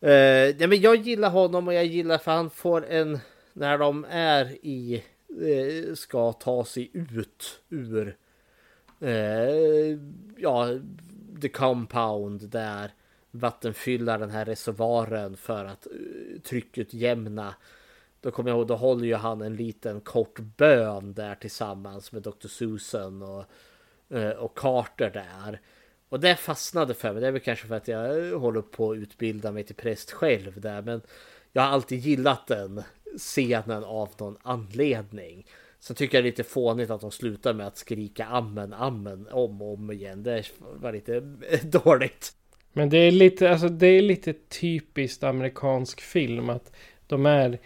[0.00, 3.18] Eh, uh, ja, men jag gillar honom och jag gillar för han får en...
[3.52, 5.04] När de är i...
[5.40, 8.16] Uh, ska ta sig ut ur...
[9.02, 9.98] Uh,
[10.36, 10.68] ja,
[11.40, 12.90] the compound där
[13.30, 17.54] vattenfylla den här reservoaren för att uh, tryckutjämna.
[18.20, 22.22] Då kommer jag ihåg, då håller ju han en liten kort bön där tillsammans med
[22.22, 22.48] Dr.
[22.48, 23.44] Susan och,
[24.38, 25.60] och Carter där.
[26.08, 27.20] Och det fastnade för mig.
[27.20, 30.60] Det är väl kanske för att jag håller på att utbilda mig till präst själv
[30.60, 30.82] där.
[30.82, 31.00] Men
[31.52, 32.82] jag har alltid gillat den
[33.18, 35.46] scenen av någon anledning.
[35.80, 39.28] Sen tycker jag det är lite fånigt att de slutar med att skrika amen, amen
[39.30, 40.22] om och om igen.
[40.22, 41.20] Det var lite
[41.62, 42.32] dåligt.
[42.72, 46.72] Men det är lite, alltså det är lite typiskt amerikansk film att
[47.06, 47.58] de är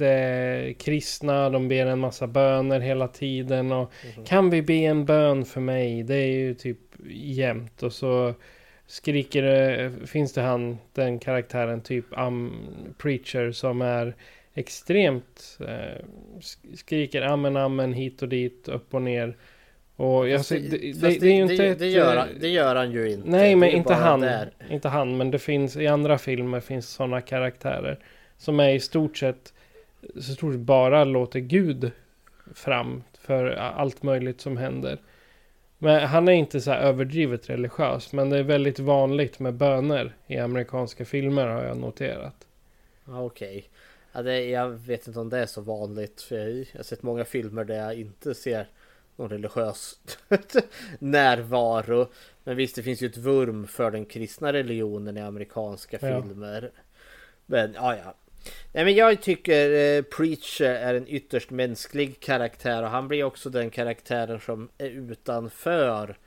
[0.00, 3.92] jättekristna, de ber en massa böner hela tiden och
[4.26, 6.02] kan vi be en bön för mig?
[6.02, 6.78] Det är ju typ
[7.10, 8.34] jämt och så
[8.86, 12.52] skriker det, finns det han, den karaktären typ um,
[12.98, 14.14] preacher som är
[14.54, 16.04] extremt eh,
[16.40, 19.36] sk- skriker amen amen hit och dit upp och ner.
[19.96, 22.34] Och jag, Fast det- det, det, fast det är ju inte ett, gör han- eh,
[22.40, 23.30] det gör han ju inte.
[23.30, 24.20] Nej, men inte han.
[24.20, 24.50] där.
[24.70, 27.98] Inte han, men det finns i andra filmer finns sådana karaktärer.
[28.36, 29.52] Som är i stort sett
[30.14, 31.90] så stort sett bara låter Gud
[32.54, 34.98] fram för allt möjligt som händer.
[35.78, 38.12] Men han är inte så överdrivet religiös.
[38.12, 42.46] Men det är väldigt vanligt med böner i amerikanska filmer har jag noterat.
[43.04, 43.68] Ja, Okej.
[44.12, 46.22] Ja, det, jag vet inte om det är så vanligt.
[46.22, 48.66] För jag, jag har sett många filmer där jag inte ser
[49.16, 49.98] någon religiös
[50.98, 52.06] närvaro.
[52.44, 56.22] Men visst, det finns ju ett vurm för den kristna religionen i amerikanska Ja.
[56.22, 56.70] filmer.
[57.46, 58.14] Men ja, ja.
[58.72, 63.50] Nej, men jag tycker eh, Preacher är en ytterst mänsklig karaktär och han blir också
[63.50, 66.18] den karaktären som är utanför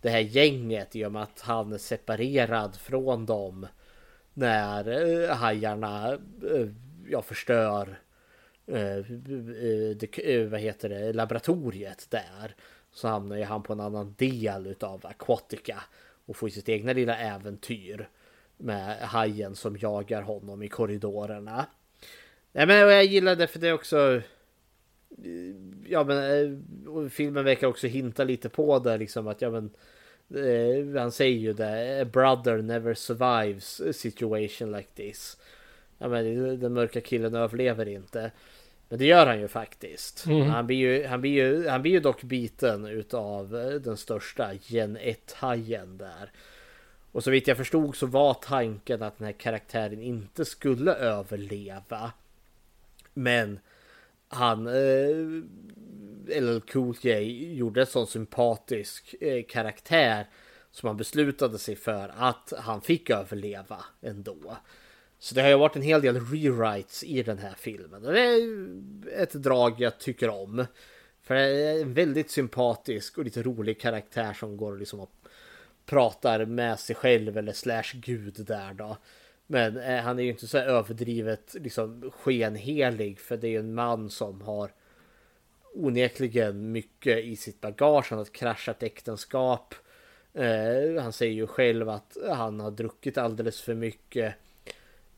[0.00, 3.66] det här gänget i och med att han är separerad från dem
[4.34, 6.68] när eh, hajarna eh,
[7.08, 7.98] ja, förstör
[8.66, 9.04] eh, eh
[9.96, 12.54] det, eh, vad heter det, laboratoriet där.
[12.92, 15.82] Så hamnar ju han på en annan del utav Aquatica
[16.26, 18.08] och får sitt egna lilla äventyr
[18.62, 21.66] med hajen som jagar honom i korridorerna.
[22.52, 24.22] Nej men jag gillar det för det är också
[25.88, 29.70] Ja men eh, filmen verkar också hinta lite på det liksom att ja men
[30.34, 35.36] eh, Han säger ju det A brother never survives a situation like this
[35.98, 38.30] Ja men den mörka killen överlever inte
[38.88, 40.26] Men det gör han ju faktiskt.
[40.26, 40.48] Mm.
[40.48, 44.50] Han, blir ju, han, blir ju, han blir ju dock biten utav eh, den största
[44.66, 46.30] Gen 1-hajen där.
[47.12, 52.12] Och så vitt jag förstod så var tanken att den här karaktären inte skulle överleva.
[53.14, 53.60] Men
[54.28, 55.16] han, eh,
[56.40, 57.22] LL Cool J,
[57.54, 60.26] gjorde en sån sympatisk eh, karaktär
[60.70, 64.56] som han beslutade sig för att han fick överleva ändå.
[65.18, 68.04] Så det har ju varit en hel del rewrites i den här filmen.
[68.04, 70.66] Och det är ett drag jag tycker om.
[71.22, 75.21] För det är en väldigt sympatisk och lite rolig karaktär som går liksom och
[75.86, 78.96] pratar med sig själv eller slash gud där då.
[79.46, 83.74] Men eh, han är ju inte så överdrivet liksom skenhelig för det är ju en
[83.74, 84.70] man som har
[85.74, 88.06] onekligen mycket i sitt bagage.
[88.10, 89.74] Han har ett kraschat äktenskap.
[90.34, 94.34] Eh, han säger ju själv att han har druckit alldeles för mycket.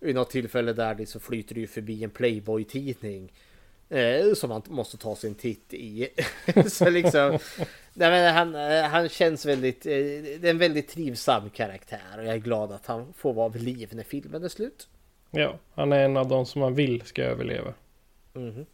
[0.00, 3.32] Vid något tillfälle där så flyter det ju förbi en Playboy-tidning.
[3.88, 6.08] Eh, som han måste ta sin titt i.
[6.68, 7.38] så liksom.
[7.92, 9.86] Nej, men han, eh, han känns väldigt.
[9.86, 12.18] Eh, det är en väldigt trivsam karaktär.
[12.18, 14.88] Och jag är glad att han får vara vid liv när filmen är slut.
[15.30, 17.74] Ja, han är en av de som man vill ska överleva.
[18.32, 18.66] Mhm.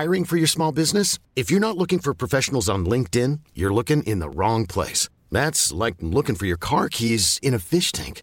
[0.00, 1.20] Hiring for your small business?
[1.34, 5.10] If you're not looking for professionals on LinkedIn, you're looking in the wrong place.
[5.30, 8.22] That's like looking for your car keys in a fish tank.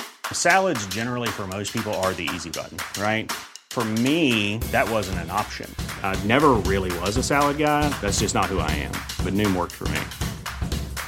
[0.33, 3.31] Salads, generally, for most people, are the easy button, right?
[3.69, 5.73] For me, that wasn't an option.
[6.03, 7.87] I never really was a salad guy.
[8.01, 8.91] That's just not who I am.
[9.23, 10.01] But Noom worked for me.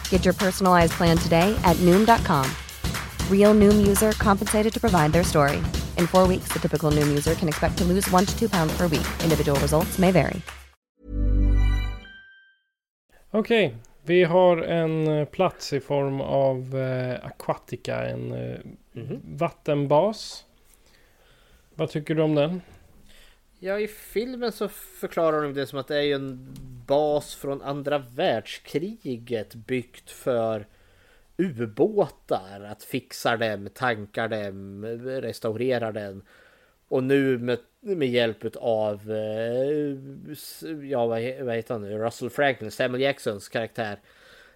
[0.10, 2.50] Get your personalized plan today at Noom.com.
[3.30, 5.58] Real Noom user compensated to provide their story.
[5.98, 8.72] In four weeks, the typical Noom user can expect to lose one to two pounds
[8.78, 9.08] per week.
[9.24, 10.42] Individual results may vary.
[13.32, 18.60] Okej, vi har en eh, plats i form av eh, Aquatica, en eh,
[19.24, 20.46] vattenbas.
[21.76, 22.62] Vad tycker du om den?
[23.60, 26.56] Ja, i filmen så förklarar de det som att det är en
[26.88, 30.68] bas från andra världskriget byggt för
[31.38, 32.62] ubåtar.
[32.72, 36.24] Att fixa dem, tanka dem, restaurera den.
[36.88, 39.98] Och nu med, med hjälp av, eh,
[40.90, 44.00] ja vad heter han nu, Russell Franklin, Samuel Jacksons karaktär.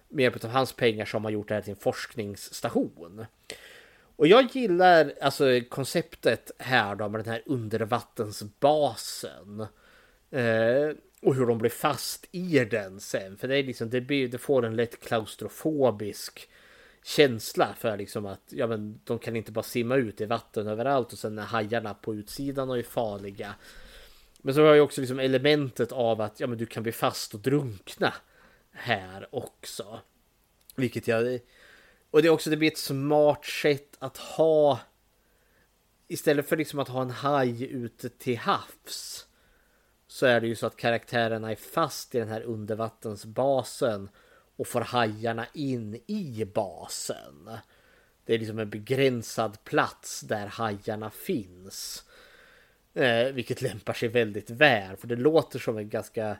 [0.08, 3.26] Med hjälp av hans pengar som har gjort det här till en forskningsstation.
[4.18, 9.60] Och jag gillar alltså konceptet här då med den här undervattensbasen.
[10.30, 10.90] Eh,
[11.22, 13.36] och hur de blir fast i den sen.
[13.36, 16.48] För det är liksom, det, blir, det får en lätt klaustrofobisk
[17.02, 21.12] känsla för liksom att ja, men de kan inte bara simma ut i vatten överallt
[21.12, 23.54] och sen är hajarna på utsidan och är farliga.
[24.38, 27.34] Men så har jag också liksom elementet av att ja, men du kan bli fast
[27.34, 28.14] och drunkna
[28.70, 30.00] här också.
[30.76, 31.40] Vilket jag...
[32.10, 34.80] Och det är också det blir ett smart sätt att ha
[36.08, 39.26] istället för liksom att ha en haj ute till havs
[40.06, 44.08] så är det ju så att karaktärerna är fast i den här undervattensbasen
[44.56, 47.50] och får hajarna in i basen.
[48.24, 52.04] Det är liksom en begränsad plats där hajarna finns.
[52.94, 56.36] Eh, vilket lämpar sig väldigt väl för det låter som en ganska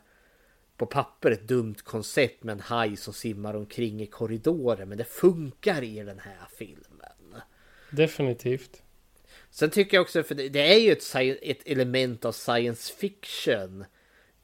[0.78, 5.04] på papper ett dumt koncept med en haj som simmar omkring i korridoren men det
[5.04, 7.42] funkar i den här filmen.
[7.90, 8.82] Definitivt.
[9.50, 13.84] Sen tycker jag också, för det, är ju ett, ett element av science fiction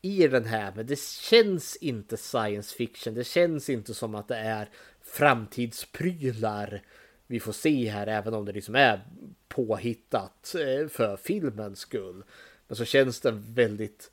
[0.02, 3.14] i den här, men det känns inte science fiction.
[3.14, 4.68] Det känns inte som att det är
[5.02, 6.82] framtidsprylar
[7.26, 9.00] vi får se här, även om det liksom är
[9.48, 12.24] påhittat eh, för filmens skull.
[12.68, 14.10] Men så känns den väldigt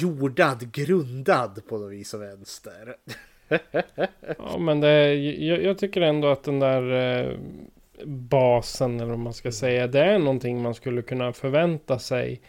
[0.00, 2.96] jordad, grundad på något vis och vänster.
[4.38, 7.38] Ja, men det, jag, jag tycker ändå att den där eh,
[8.04, 12.40] basen, eller vad man ska säga, det är någonting man skulle kunna förvänta sig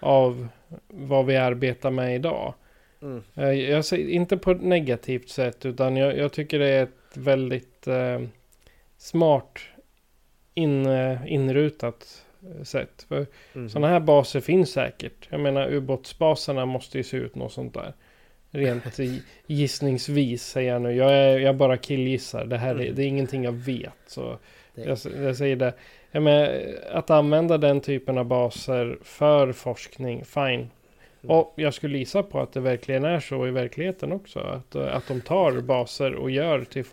[0.00, 0.48] av
[0.88, 2.54] vad vi arbetar med idag.
[3.02, 3.22] Mm.
[3.34, 7.16] Eh, Jag säger inte på ett negativt sätt, utan jag, jag tycker det är ett
[7.16, 8.20] väldigt eh,
[8.98, 9.58] smart
[10.54, 12.21] in, eh, inrutat
[12.62, 13.06] sätt.
[13.08, 13.68] För Mhm.
[13.68, 15.28] sådana här baser finns säkert.
[15.30, 17.92] Jag menar ubåtsbaserna måste ju se ut något sånt där.
[18.50, 18.84] Rent
[19.46, 20.92] gissningsvis säger jag nu.
[20.94, 22.44] Jag, är, jag bara killgissar.
[22.44, 22.94] Det här är, Mhm.
[22.94, 23.92] det är ingenting jag vet.
[24.06, 24.38] Så
[24.74, 25.72] jag, jag säger det.
[26.10, 26.60] Ja, men
[26.92, 30.70] att använda den typen av baser för forskning, fine.
[31.26, 34.38] Och jag skulle gissa på att det verkligen är så i verkligheten också.
[34.40, 36.84] Att, att de tar baser och gör till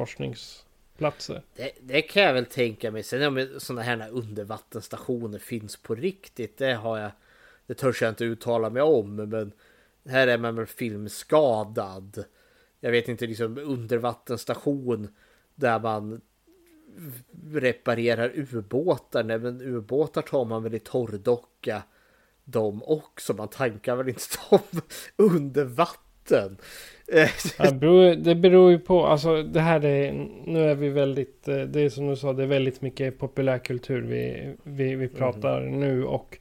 [1.00, 1.42] platser.
[1.56, 3.04] Det, det kan jag väl tänka mig.
[3.04, 6.58] Sen om sådana här undervattensstationer finns på riktigt.
[6.58, 7.12] Det har jag.
[7.68, 9.16] Det törs jag inte uttala mig om.
[9.16, 9.52] Men
[10.06, 12.24] här är man väl filmskadad.
[12.80, 15.08] Jag vet inte liksom undervattensstation.
[15.56, 16.22] Där man
[17.54, 19.24] reparerar ubåtar.
[19.24, 21.84] Nej men ubåtar tar man väl i torrdocka
[22.44, 23.34] De också.
[23.34, 24.82] Man tankar väl inte dem
[25.16, 26.58] under vatten.
[27.58, 27.72] Ja,
[28.16, 31.90] det beror ju på, alltså det här är, nu är vi väldigt, eh, det är
[31.90, 35.80] som du sa, det är väldigt mycket populärkultur vi, vi, vi pratar mm.
[35.80, 36.38] nu och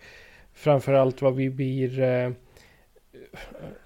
[0.54, 2.30] framförallt vad vi blir, eh,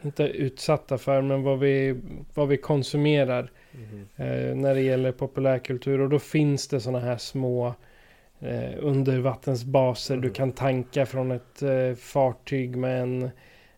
[0.03, 1.97] inte utsatta för, men vad vi,
[2.35, 4.09] vad vi konsumerar mm.
[4.16, 7.74] eh, när det gäller populärkultur och då finns det sådana här små
[8.41, 10.14] eh, undervattensbaser.
[10.14, 10.22] Mm.
[10.28, 13.30] Du kan tanka från ett eh, fartyg med en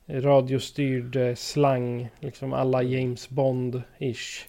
[0.07, 2.09] radiostyrd eh, slang.
[2.21, 4.45] Liksom alla James Bond-ish.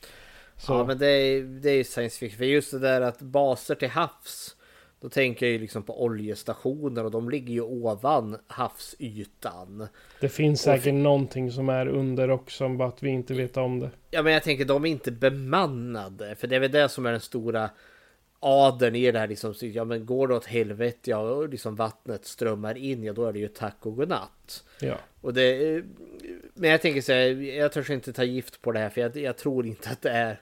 [0.68, 2.38] Ja men det är, det är science fiction.
[2.38, 4.56] För just det där att baser till havs.
[5.02, 9.88] Då tänker jag ju liksom på oljestationer och de ligger ju ovan havsytan.
[10.22, 10.92] Det finns säkert för...
[10.92, 13.90] någonting som är under också, bara att vi inte vet om det.
[14.12, 16.36] Ja men jag tänker de är inte bemannade.
[16.36, 17.70] För det är väl det som är den stora
[18.40, 22.26] adeln i det här liksom, ja men går det åt helvete, ja och liksom vattnet
[22.26, 24.64] strömmar in, ja då är det ju tack och godnatt.
[24.80, 24.98] Ja.
[25.22, 25.84] Och det,
[26.54, 29.18] men jag tänker så här, jag törs inte ta gift på det här för jag,
[29.18, 30.42] jag tror inte att det är,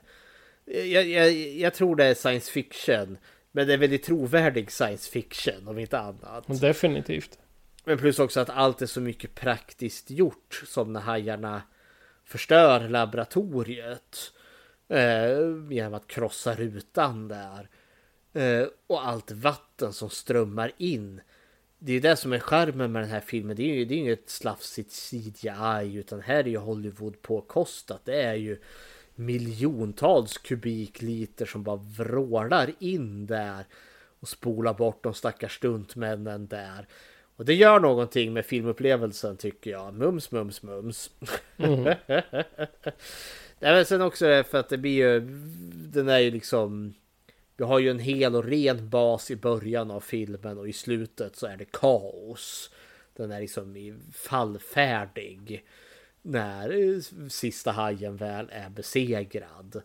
[0.65, 3.17] jag, jag, jag, tror det är science fiction.
[3.51, 6.61] Men det är väldigt trovärdig science fiction om inte annat.
[6.61, 7.37] Definitivt.
[7.83, 11.61] Men plus också att allt är så mycket praktiskt gjort som när hajarna
[12.23, 14.31] förstör laboratoriet.
[14.87, 15.37] Eh,
[15.69, 17.69] genom att krossa rutan där.
[18.33, 21.21] Eh, och allt vatten som strömmar in.
[21.79, 23.55] Det är det som är charmen med den här filmen.
[23.55, 28.01] Det är ju det är inget slafsigt CGI utan här är ju Hollywood påkostat.
[28.05, 28.57] Det är ju
[29.15, 33.65] miljontals kubikliter som bara vrålar in där
[34.19, 36.87] och spolar bort de stackars stuntmännen där.
[37.35, 39.93] Och det gör någonting med filmupplevelsen tycker jag.
[39.93, 41.11] Mums, mums, mums.
[41.57, 41.83] Mm.
[43.59, 45.19] Nej, men sen också för att det blir ju,
[45.73, 46.93] den är ju liksom
[47.57, 51.35] vi har ju en hel och ren bas i början av filmen och i slutet
[51.35, 52.69] så är det kaos.
[53.13, 55.65] Den är liksom fallfärdig
[56.21, 56.99] när
[57.29, 59.81] sista hajen väl är besegrad.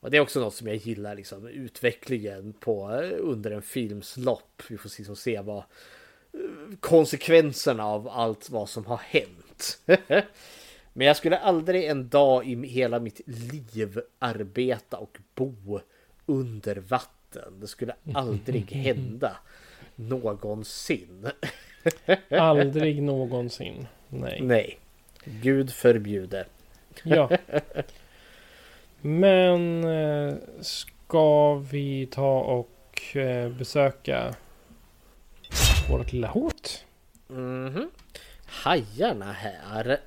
[0.00, 4.16] Och det är också något som jag gillar liksom utvecklingen på eh, under en films
[4.16, 4.62] lopp.
[4.68, 9.80] Vi får liksom se vad eh, konsekvenserna av allt vad som har hänt.
[10.92, 15.80] Men jag skulle aldrig en dag i hela mitt liv arbeta och bo
[16.26, 17.60] under vatten.
[17.60, 19.36] Det skulle aldrig hända
[19.94, 21.30] någonsin.
[22.30, 23.86] aldrig någonsin.
[24.08, 24.40] Nej.
[24.42, 24.78] Nej.
[25.24, 26.46] Gud förbjude.
[27.02, 27.30] ja.
[29.00, 34.34] Men eh, ska vi ta och eh, besöka
[35.90, 36.84] vårt lilla hot?
[37.30, 37.86] Mm -hmm.
[38.46, 40.00] Hajarna här.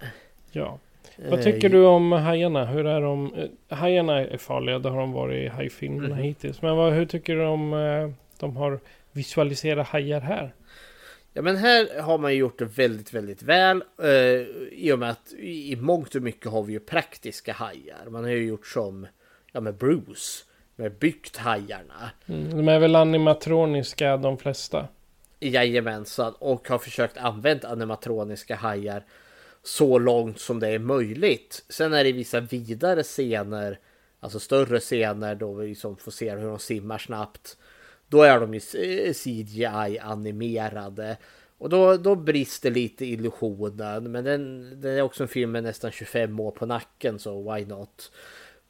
[0.51, 0.79] Ja.
[1.29, 2.65] Vad tycker du om hajarna?
[2.65, 3.33] Hur är de?
[3.33, 6.23] Eh, hajarna är farliga, det har de varit i hajfilmerna mm.
[6.25, 6.61] hittills.
[6.61, 8.09] Men vad, hur tycker du om eh,
[8.39, 8.79] de har
[9.11, 10.53] visualiserat hajar här?
[11.33, 13.83] Ja men här har man gjort det väldigt, väldigt väl.
[14.03, 14.09] Eh,
[14.71, 18.09] I och med att i mångt och mycket har vi ju praktiska hajar.
[18.09, 19.07] Man har ju gjort som
[19.51, 20.43] ja, med Bruce.
[20.75, 22.11] Med byggt hajarna.
[22.25, 24.87] Mm, de är väl animatroniska de flesta?
[25.39, 26.33] Jajamensan.
[26.39, 29.03] Och har försökt använda animatroniska hajar
[29.67, 31.65] så långt som det är möjligt.
[31.69, 33.79] Sen är det vissa vidare scener,
[34.19, 37.57] alltså större scener då vi liksom får se hur de simmar snabbt.
[38.07, 38.59] Då är de ju
[39.13, 41.17] CGI animerade
[41.57, 44.11] och då, då brister lite illusionen.
[44.11, 47.65] Men den, den är också en film med nästan 25 år på nacken så why
[47.65, 48.11] not?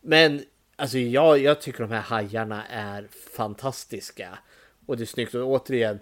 [0.02, 0.42] Men
[0.76, 4.40] alltså jag, jag tycker de här hajarna är fantastiska.
[4.86, 6.00] Och det är snyggt och återigen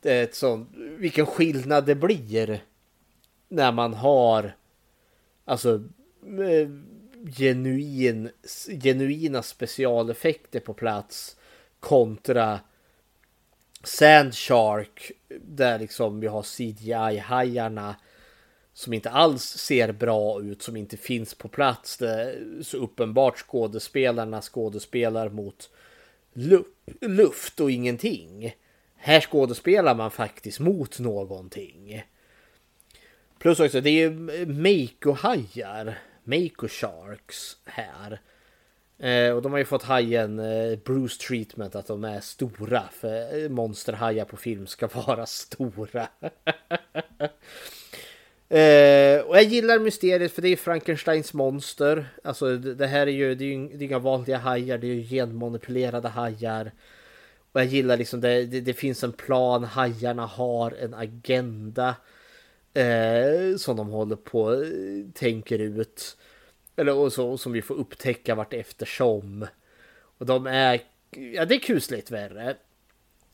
[0.00, 2.60] det är ett sånt, vilken skillnad det blir
[3.52, 4.56] när man har
[5.44, 5.74] alltså
[6.24, 6.68] eh,
[7.36, 8.30] genuin,
[8.82, 11.36] genuina specialeffekter på plats
[11.80, 12.60] kontra
[13.84, 17.94] Sandshark där liksom vi har CGI-hajarna
[18.72, 21.96] som inte alls ser bra ut, som inte finns på plats.
[21.96, 25.70] Det är så uppenbart skådespelarna skådespelar mot
[27.00, 28.54] luft och ingenting.
[28.96, 32.02] Här skådespelar man faktiskt mot någonting.
[33.42, 34.10] Plus också, det är ju
[34.46, 35.94] Mako-hajar.
[36.24, 38.20] Mako Sharks här.
[38.98, 42.82] Eh, och de har ju fått hajen eh, Bruce treatment att de är stora.
[42.92, 46.08] För eh, monsterhajar på film ska vara stora.
[48.48, 52.06] Eh, och jag gillar mysteriet för det är Frankensteins monster.
[52.24, 54.94] Alltså det här är ju, det är ju det är inga vanliga hajar, det är
[54.94, 56.72] ju genmanipulerade hajar.
[57.52, 61.94] Och jag gillar liksom det, det, det finns en plan, hajarna har en agenda.
[62.74, 66.16] Eh, som de håller på, eh, tänker ut.
[66.76, 69.46] Eller och så, som vi får upptäcka vart eftersom.
[70.18, 70.80] Och de är,
[71.10, 72.56] ja det är kusligt värre.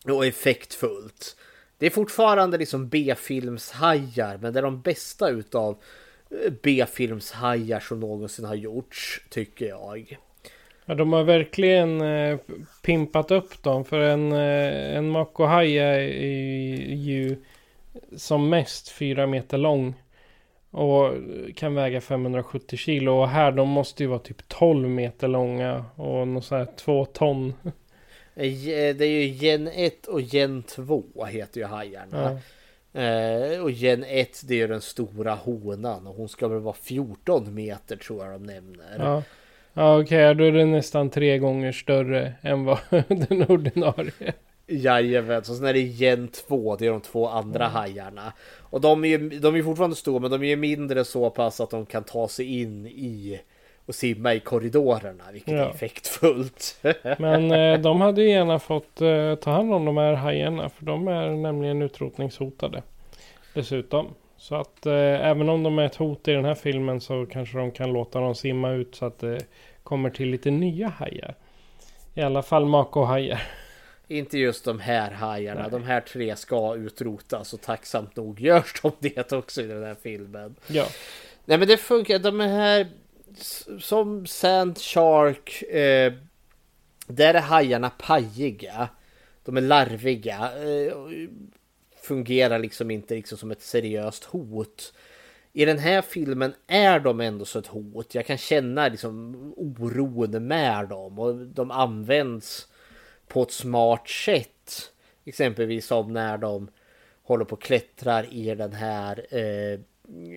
[0.05, 1.36] Och effektfullt.
[1.78, 5.77] Det är fortfarande liksom B-filmshajar, men det är de bästa utav
[6.31, 10.19] eh, B-filmshajar som någonsin har gjorts, tycker jag.
[10.85, 12.39] Ja, de har verkligen eh,
[12.82, 13.85] pimpat upp dem.
[13.85, 15.98] För en, eh, en makohaj är
[16.94, 17.36] ju
[18.16, 19.95] som mest fyra meter lång.
[20.70, 21.12] Och
[21.57, 23.12] kan väga 570 kilo.
[23.12, 25.85] Och här de måste ju vara typ 12 meter långa.
[25.95, 27.55] Och något sånt här 2 ton.
[28.39, 32.41] Eh, det är ju gen 1 och gen 2 heter ju hajarna.
[32.93, 33.01] Ja.
[33.01, 36.75] Eh, och gen 1 det är ju den stora honan och hon ska väl vara
[36.75, 38.97] 14 meter tror jag de nämner.
[38.99, 39.23] Ja,
[39.73, 44.33] ja okej okay, då är det nästan tre gånger större än vad den ordinarie.
[44.69, 47.74] Jajamän, så sen är det gen 2, det är de två andra mm.
[47.74, 48.32] hajarna.
[48.59, 51.70] Och de är ju de är fortfarande stora men de är mindre så pass att
[51.70, 53.40] de kan ta sig in i
[53.86, 55.61] och simma i korridorerna, vilket ja.
[55.61, 56.81] är effektfullt.
[57.19, 60.85] Men eh, de hade ju gärna fått eh, ta hand om de här hajarna, för
[60.85, 62.82] de är nämligen utrotningshotade.
[63.55, 64.07] Dessutom.
[64.36, 67.59] Så att eh, även om de är ett hot i den här filmen så kanske
[67.59, 69.39] de kan låta dem simma ut så att det
[69.82, 71.35] kommer till lite nya hajar.
[72.15, 73.40] I alla fall mako-hajar.
[74.09, 75.60] Inte just de här hajarna.
[75.60, 75.70] Nej.
[75.70, 79.97] De här tre ska utrotas och tacksamt nog görs de det också i den här
[80.02, 80.55] filmen.
[80.66, 80.86] Ja.
[81.44, 82.18] Nej men det funkar.
[82.18, 82.89] De här
[83.80, 85.62] som Sand Shark.
[85.62, 86.12] Eh,
[87.06, 88.89] där är hajarna pajiga.
[89.44, 90.52] De är larviga.
[90.64, 90.97] Eh,
[92.02, 94.93] fungerar liksom inte liksom som ett seriöst hot.
[95.52, 98.14] I den här filmen är de ändå så ett hot.
[98.14, 102.68] Jag kan känna liksom oron med dem och de används
[103.29, 104.93] på ett smart sätt.
[105.25, 106.71] Exempelvis som när de
[107.23, 109.81] håller på och klättrar i den här eh,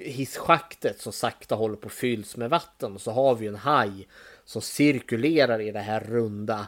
[0.06, 2.94] hisschaktet som sakta håller på att fylls med vatten.
[2.94, 4.08] Och så har vi en haj
[4.46, 6.68] som cirkulerar i det här runda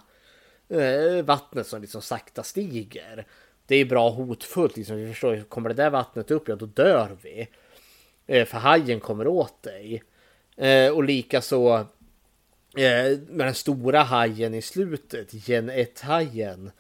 [0.70, 3.26] eh, vattnet som liksom sakta stiger.
[3.68, 4.78] Det är bra hotfullt.
[4.78, 4.96] Liksom.
[4.96, 7.48] Vi förstår, kommer det där vattnet upp, ja då dör vi.
[8.28, 10.04] Eh, för hajen kommer åt dig.
[10.58, 11.88] Eh, och likaså
[12.78, 16.72] Eh, med den stora hajen i slutet, Gen 1-hajen.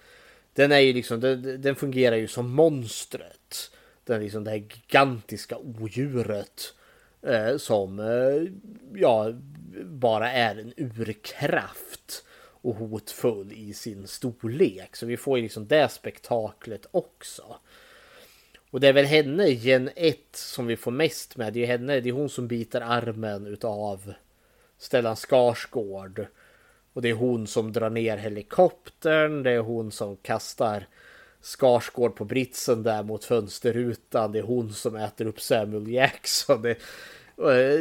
[0.54, 3.72] Den är ju liksom, den, den fungerar ju som monstret
[4.06, 6.74] den liksom det här gigantiska odjuret
[7.22, 8.52] eh, som eh,
[9.02, 9.34] ja,
[9.84, 12.26] bara är en urkraft
[12.62, 14.96] och hotfull i sin storlek.
[14.96, 17.56] Så vi får ju liksom det spektaklet också.
[18.72, 21.54] Och det är väl henne, gen 1, som vi får mest med.
[21.54, 24.14] Det är henne, det är hon som biter armen utav
[24.84, 26.26] Stellan Skarsgård.
[26.94, 30.88] Och det är hon som drar ner helikoptern, det är hon som kastar
[31.42, 34.32] Skarsgård på britsen där mot fönsterrutan.
[34.32, 36.62] Det är hon som äter upp Samuel Jackson.
[36.62, 36.78] Det,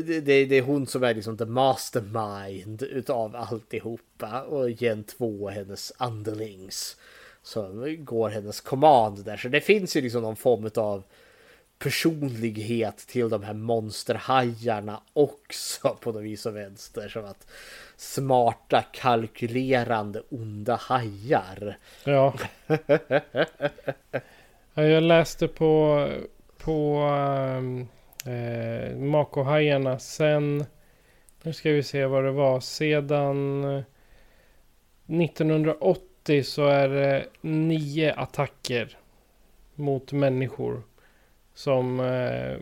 [0.06, 4.42] det, det, det är hon som är liksom the mastermind utav alltihopa.
[4.42, 6.96] Och gen 2 hennes underlings.
[7.42, 9.36] Som går hennes command där.
[9.36, 11.02] Så det finns ju liksom någon form av
[11.82, 17.08] personlighet till de här monsterhajarna också på något vis och vänster.
[17.08, 17.46] Som att
[17.96, 21.76] smarta, kalkylerande, onda hajar.
[22.04, 22.34] Ja.
[24.74, 26.08] jag läste på,
[26.58, 27.08] på
[28.26, 30.64] eh, Makohajarna sen,
[31.42, 33.64] nu ska vi se vad det var, sedan
[35.06, 38.96] 1980 så är det nio attacker
[39.74, 40.82] mot människor
[41.54, 42.56] som, eh,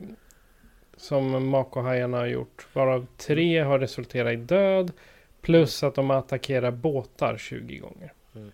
[0.97, 2.67] som Makohajarna har gjort.
[2.73, 4.93] Varav tre har resulterat i död
[5.41, 8.13] Plus att de attackerar båtar 20 gånger.
[8.37, 8.53] Mm.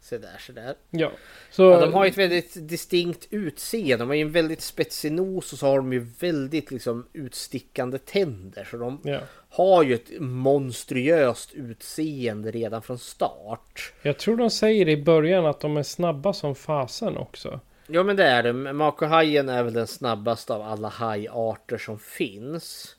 [0.00, 0.74] Se där, se där.
[0.90, 1.12] Ja.
[1.50, 1.62] Så...
[1.62, 3.96] Ja, de har ett väldigt distinkt utseende.
[3.96, 7.98] De har ju en väldigt spetsig nos och så har de ju väldigt liksom utstickande
[7.98, 8.64] tänder.
[8.70, 9.20] Så de ja.
[9.48, 13.92] har ju ett monstruöst utseende redan från start.
[14.02, 17.60] Jag tror de säger i början att de är snabba som fasen också.
[17.86, 18.52] Ja men det är det.
[18.52, 22.96] Makohajen är väl den snabbaste av alla hajarter som finns.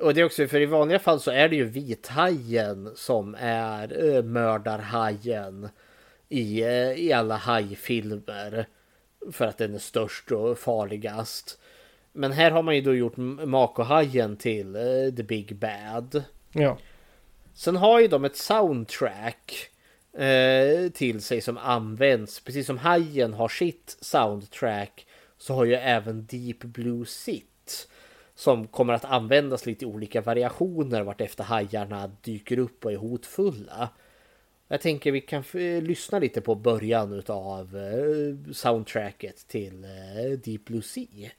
[0.00, 4.02] Och det är också för i vanliga fall så är det ju vithajen som är
[4.02, 5.68] uh, mördarhajen
[6.28, 8.66] i, uh, i alla hajfilmer.
[9.32, 11.58] För att den är störst och farligast.
[12.12, 16.24] Men här har man ju då gjort Makohajen till uh, The Big Bad.
[16.52, 16.78] Ja.
[17.54, 19.70] Sen har ju de ett soundtrack
[20.12, 22.40] eh, till sig som används.
[22.40, 25.06] Precis som Hajen har sitt soundtrack
[25.38, 27.88] så har ju även Deep Blue sitt.
[28.34, 32.96] Som kommer att användas lite i olika variationer vart efter hajarna dyker upp och är
[32.96, 33.88] hotfulla.
[34.68, 40.64] Jag tänker vi kan eh, lyssna lite på början av eh, soundtracket till eh, Deep
[40.64, 41.30] Blue Sea.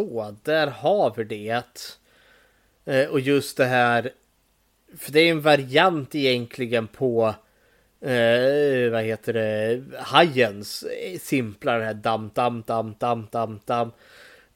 [0.00, 1.64] Så, där har vi det.
[2.84, 4.12] Eh, och just det här.
[4.96, 7.34] För det är en variant egentligen på.
[8.00, 9.82] Eh, vad heter det?
[9.98, 13.88] Hajens eh, simplare här dam dam dam dam dam dam.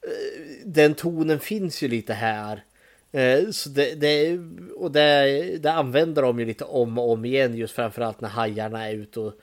[0.01, 2.63] Eh, den tonen finns ju lite här.
[3.11, 4.39] Eh, så det, det,
[4.75, 8.89] och det, det använder de ju lite om och om igen just framförallt när hajarna
[8.89, 9.33] är ute och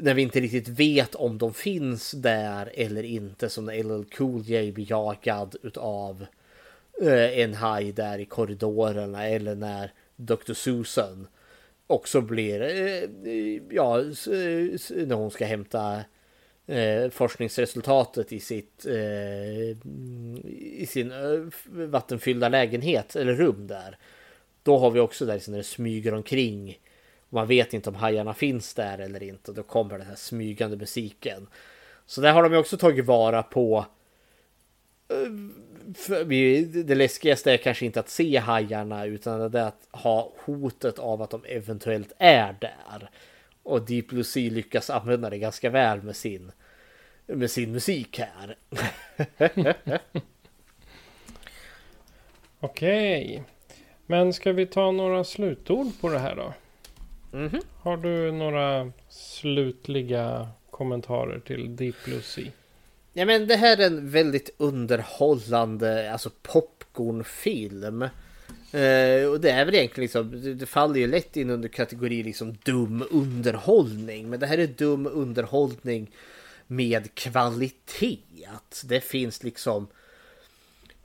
[0.00, 3.48] när vi inte riktigt vet om de finns där eller inte.
[3.48, 6.26] Som när LL Cool J blir jagad utav
[7.02, 9.28] eh, en haj där i korridorerna.
[9.28, 10.52] Eller när Dr.
[10.52, 11.26] Susan
[11.86, 13.08] också blir, eh,
[13.70, 16.04] ja, när hon ska hämta
[16.66, 19.70] eh, forskningsresultatet i sitt eh,
[20.80, 23.98] i sin eh, vattenfyllda lägenhet eller rum där.
[24.62, 26.78] Då har vi också där när det smyger omkring
[27.28, 29.52] man vet inte om hajarna finns där eller inte.
[29.52, 31.46] Då kommer den här smygande musiken.
[32.06, 33.86] Så där har de också tagit vara på.
[35.08, 35.30] Eh,
[36.84, 41.22] det läskigaste är kanske inte att se hajarna utan det är att ha hotet av
[41.22, 43.10] att de eventuellt är där.
[43.62, 46.52] Och Deep Blue Sea lyckas använda det ganska väl med sin,
[47.26, 48.56] med sin musik här.
[52.60, 53.42] Okej.
[54.06, 56.54] Men ska vi ta några slutord på det här då?
[57.36, 57.62] Mm -hmm.
[57.82, 62.50] Har du några slutliga kommentarer till Deep Blue Sea?
[63.12, 68.02] Ja men det här är en väldigt underhållande, alltså popcornfilm.
[68.02, 72.54] Uh, och det är väl egentligen liksom, det faller ju lätt in under kategori liksom
[72.64, 74.30] dum underhållning.
[74.30, 76.10] Men det här är dum underhållning
[76.66, 78.48] med kvalitet.
[78.84, 80.05] Det finns liksom Eh,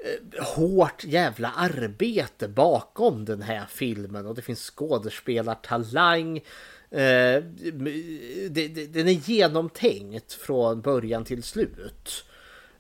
[0.04, 6.38] Eh, hårt jävla arbete bakom den här filmen och det finns skådespelartalang.
[6.92, 7.44] Eh,
[8.90, 12.26] den är genomtänkt från början till slut.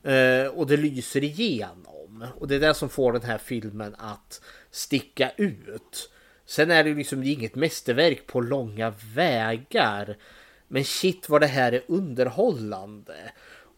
[0.04, 2.26] Eh, och det lyser igenom.
[2.36, 4.42] Och det är det som får den här filmen att
[4.72, 6.12] sticka ut.
[6.46, 10.18] Sen är det liksom inget mästerverk på långa vägar.
[10.68, 13.32] Men shit vad det här är underhållande.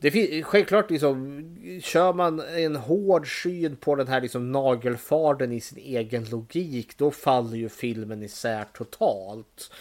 [0.03, 1.43] Det finns, självklart liksom,
[1.81, 7.11] kör man en hård syn på den här liksom nagelfarden i sin egen logik, då
[7.11, 9.71] faller ju filmen isär totalt.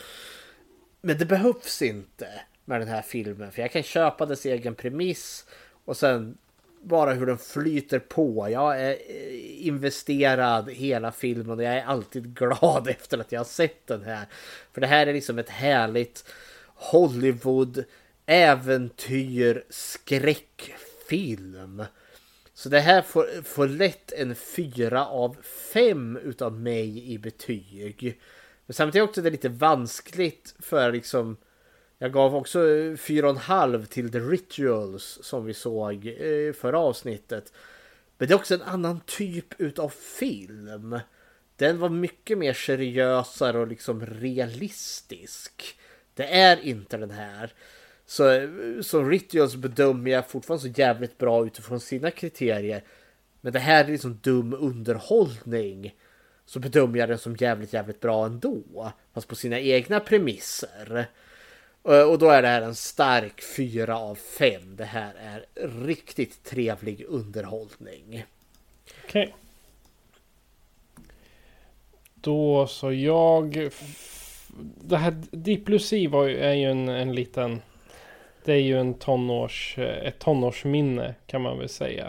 [1.00, 2.28] Men det behövs inte
[2.64, 5.46] med den här filmen, för jag kan köpa dess egen premiss
[5.84, 6.38] och sen
[6.82, 8.50] bara hur den flyter på.
[8.50, 13.44] Jag är eh, investerad hela filmen och jag är alltid glad efter att jag har
[13.44, 14.26] sett den här.
[14.72, 16.24] För det här är liksom ett härligt
[16.66, 17.84] Hollywood
[18.26, 21.84] äventyr, skräckfilm.
[22.54, 25.36] Så det här får, får lätt en fyra av
[25.72, 28.20] fem utav mig i betyg.
[28.66, 31.36] Men samtidigt också det lite vanskligt för liksom
[32.02, 32.58] jag gav också
[32.98, 37.52] fyra och en halv till The Rituals som vi såg i förra avsnittet.
[38.18, 40.98] Men det är också en annan typ utav film.
[41.56, 45.78] Den var mycket mer seriösare och liksom realistisk.
[46.14, 47.52] Det är inte den här.
[48.12, 48.48] Så,
[48.82, 52.82] så Rituals bedömer jag fortfarande så jävligt bra utifrån sina kriterier.
[53.40, 55.94] Men det här är liksom dum underhållning.
[56.44, 58.92] Så bedömer jag den som jävligt, jävligt bra ändå.
[59.14, 61.06] Fast på sina egna premisser.
[61.84, 64.76] Eh, och då är det här en stark fyra av fem.
[64.76, 65.46] Det här är
[65.84, 68.24] riktigt trevlig underhållning.
[69.04, 69.22] Okej.
[69.22, 69.32] Okay.
[72.14, 73.70] Då så jag...
[74.80, 77.60] Det här Deep Lucy var ju, är ju en, en liten
[78.44, 82.06] det är ju en tonårs, eh, ett tonårsminne kan man väl säga.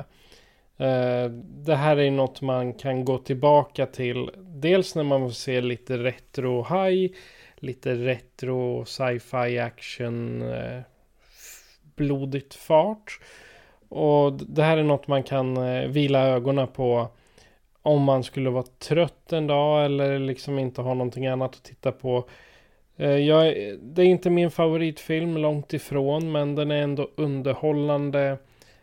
[0.77, 1.25] Eh,
[1.65, 4.29] det här är något man kan gå tillbaka till.
[4.37, 7.11] Dels när man får se lite retro high.
[7.55, 10.81] lite retro, sci-fi action, eh,
[11.95, 13.19] blodigt fart.
[13.89, 15.55] Och det här är något man kan
[15.91, 17.09] vila ögonen på
[17.83, 21.91] om man skulle vara trött en dag eller liksom inte ha någonting annat att titta
[21.91, 22.25] på.
[22.97, 28.37] Eh, jag, det är inte min favoritfilm långt ifrån men den är ändå underhållande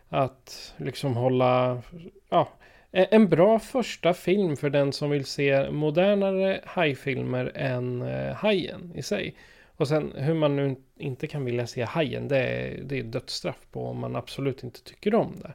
[0.09, 1.81] att liksom hålla
[2.29, 2.49] ja,
[2.91, 8.91] e-, en bra första film för den som vill se modernare hajfilmer än eh, Hajen
[8.95, 9.35] i sig.
[9.77, 13.67] Och sen hur man nu inte kan vilja se Hajen, det är, det är dödsstraff
[13.71, 15.53] på om man absolut inte tycker om det.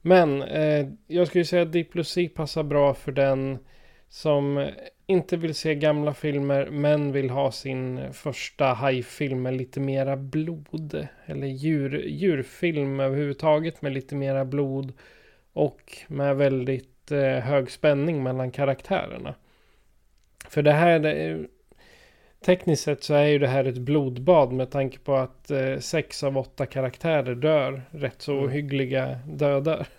[0.00, 3.58] Men eh, jag skulle säga att Diplosi passar bra för den
[4.08, 4.68] som
[5.06, 11.08] inte vill se gamla filmer men vill ha sin första hajfilm med lite mera blod.
[11.26, 14.92] Eller djur, djurfilm överhuvudtaget med lite mera blod.
[15.52, 19.34] Och med väldigt eh, hög spänning mellan karaktärerna.
[20.48, 21.46] För det här, det,
[22.44, 26.22] tekniskt sett så är ju det här ett blodbad med tanke på att eh, sex
[26.22, 28.50] av åtta karaktärer dör rätt så mm.
[28.50, 29.86] hyggliga dödar.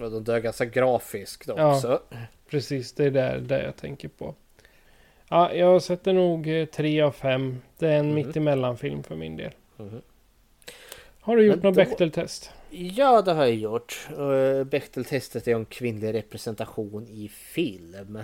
[0.00, 2.00] Och de dör ganska grafiskt också.
[2.10, 2.18] Ja,
[2.50, 4.34] precis, det är där, där jag tänker på.
[5.28, 7.62] Ja, jag sätter nog eh, tre av fem.
[7.78, 8.14] Det är en mm.
[8.14, 9.52] mittemellan-film för min del.
[9.78, 10.02] Mm.
[11.20, 11.84] Har du gjort något då...
[11.84, 12.50] Bechteltest?
[12.70, 14.08] Ja, det har jag gjort.
[14.18, 18.18] Uh, Bechteltestet är om kvinnlig representation i film.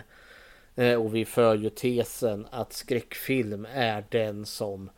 [0.78, 4.90] Uh, och vi för ju tesen att skräckfilm är den som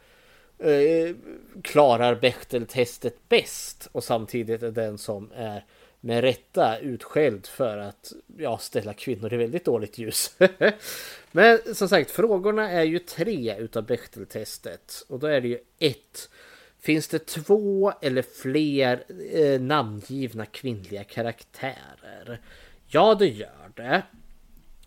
[1.62, 5.64] klarar Bechteltestet bäst och samtidigt är den som är
[6.04, 10.36] med rätta utskälld för att ja, ställa kvinnor i väldigt dåligt ljus.
[11.32, 16.28] Men som sagt, frågorna är ju tre utav Bechteltestet och då är det ju ett
[16.80, 22.40] Finns det två eller fler eh, namngivna kvinnliga karaktärer?
[22.86, 24.02] Ja, det gör det.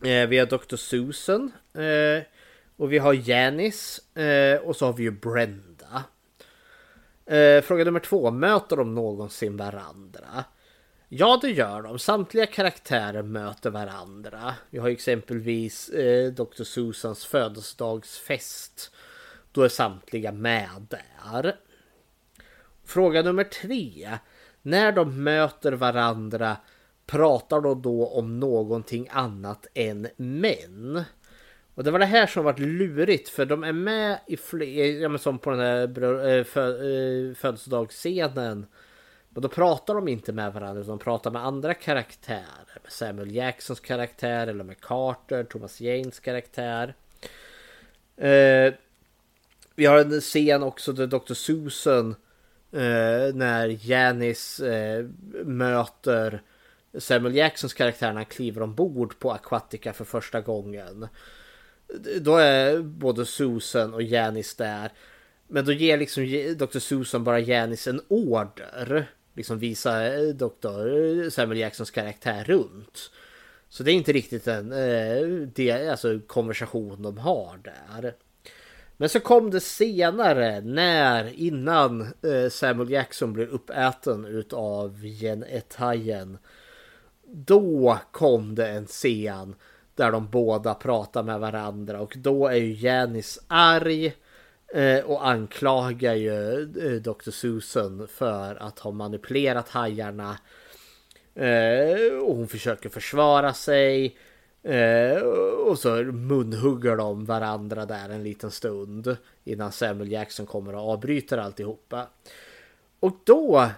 [0.09, 0.75] Eh, vi har Dr.
[0.75, 1.51] Susan.
[1.73, 2.23] Eh,
[2.75, 4.21] och vi har Janice.
[4.21, 6.03] Eh, och så har vi ju Brenda.
[7.25, 8.31] Eh, fråga nummer två.
[8.31, 10.45] Möter de någonsin varandra?
[11.09, 11.99] Ja, det gör de.
[11.99, 14.53] Samtliga karaktärer möter varandra.
[14.69, 16.63] Vi har exempelvis eh, Dr.
[16.63, 18.91] Susans födelsedagsfest.
[19.51, 21.55] Då är samtliga med där.
[22.85, 24.17] Fråga nummer tre.
[24.61, 26.57] När de möter varandra
[27.05, 31.03] pratar de då om någonting annat än män?
[31.75, 35.09] Och det var det här som var lurigt för de är med i fler, ja
[35.09, 38.65] men som på den här eh, eh, födelsedagsscenen.
[39.37, 42.79] Men då pratar de inte med varandra utan de pratar med andra karaktärer.
[42.83, 46.95] Med Samuel Jacksons karaktär eller med Carter, Thomas Janes karaktär.
[48.15, 48.73] Eh,
[49.75, 51.33] vi har en scen också där Dr.
[51.33, 52.15] Susan
[52.71, 55.05] eh, när Janis eh,
[55.45, 56.41] möter
[56.97, 61.07] Samuel Jacksons karaktär när han kliver ombord på Aquatica för första gången.
[62.21, 64.91] Då är både Susan och Janis där.
[65.47, 66.23] Men då ger liksom
[66.57, 66.79] Dr.
[66.79, 69.07] Susan bara Janis en order.
[69.37, 71.23] Liksom visa eh, Dr.
[71.23, 73.11] Eh, Samuel Jacksons karaktär runt.
[73.69, 78.13] Så det är inte riktigt en eh, det, alltså, konversation de har där.
[78.97, 86.37] Men så kom det senare när innan eh, Samuel Jackson blir uppäten utav Jen Etayen.
[87.25, 89.55] Då kom det en scen
[89.95, 94.13] där de båda pratar med varandra och då är ju Janis arg eh,
[94.73, 97.31] Eh, och anklagar ju eh, Dr.
[97.31, 100.37] Susan för att ha manipulerat hajarna.
[101.35, 104.17] Eh, och hon försöker försvara sig.
[105.65, 111.37] Och så munhugger de varandra där en liten stund innan Samuel Jackson kommer och avbryter
[111.37, 112.07] alltihopa.
[112.99, 113.69] Och då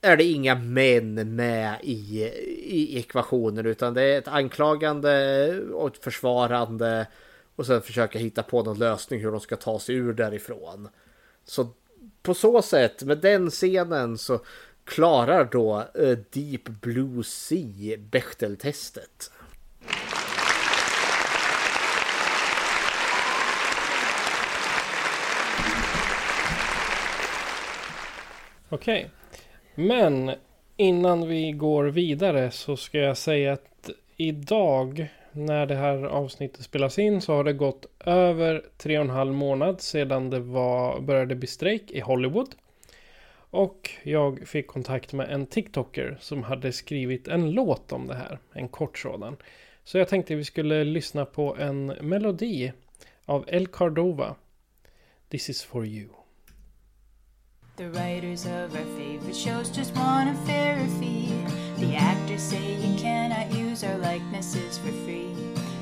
[0.00, 2.22] är det inga män med i,
[2.64, 7.06] i ekvationen utan det är ett anklagande och ett försvarande
[7.58, 10.88] och sen försöka hitta på någon lösning hur de ska ta sig ur därifrån.
[11.44, 11.68] Så
[12.22, 14.40] på så sätt med den scenen så
[14.84, 19.30] klarar då uh, Deep Blue Sea Bechteltestet.
[28.68, 29.10] Okej.
[29.74, 29.86] Okay.
[29.86, 30.34] Men
[30.76, 35.08] innan vi går vidare så ska jag säga att idag
[35.38, 39.34] när det här avsnittet spelas in så har det gått över tre och en halv
[39.34, 42.54] månad sedan det var, började bli strejk i Hollywood.
[43.50, 48.38] Och jag fick kontakt med en TikToker som hade skrivit en låt om det här.
[48.52, 49.36] En kort sådan.
[49.84, 52.72] Så jag tänkte vi skulle lyssna på en melodi
[53.24, 54.34] av El Cardova.
[55.28, 56.08] This is for you.
[57.76, 61.28] The writers of our favorite shows just want a fair fee.
[61.78, 65.34] The actors say you cannot use our likenesses for free.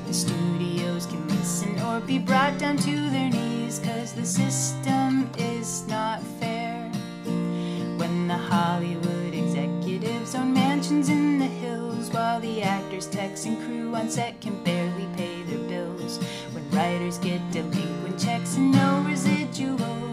[0.05, 5.87] The studios can listen or be brought down to their knees, cause the system is
[5.87, 6.89] not fair.
[7.97, 13.95] When the Hollywood executives own mansions in the hills, while the actors, techs, and crew
[13.95, 16.19] on set can barely pay their bills.
[16.53, 20.06] When writers get delinquent checks and no residuals,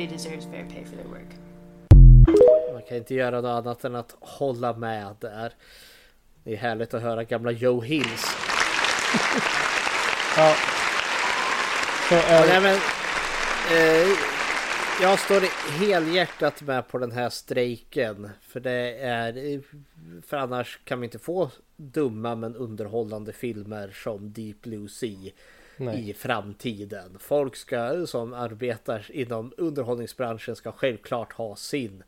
[0.00, 1.28] Everybody deserves fair pay for their work.
[2.72, 5.52] Man kan inte göra något annat än att hålla med där.
[6.44, 8.36] Det är härligt att höra gamla Joe Hills.
[10.36, 10.54] Ja.
[12.08, 12.76] Så nej, men,
[13.76, 14.08] eh,
[15.02, 18.30] jag står helhjärtat med på den här strejken.
[18.42, 19.60] För det är...
[20.26, 25.30] För annars kan vi inte få dumma men underhållande filmer som Deep Blue Sea
[25.80, 26.10] Nej.
[26.10, 27.18] i framtiden.
[27.20, 32.02] Folk ska, som arbetar inom underhållningsbranschen ska självklart ha sin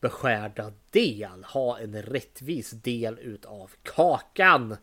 [0.00, 1.44] beskärda del.
[1.44, 4.76] Ha en rättvis del utav kakan.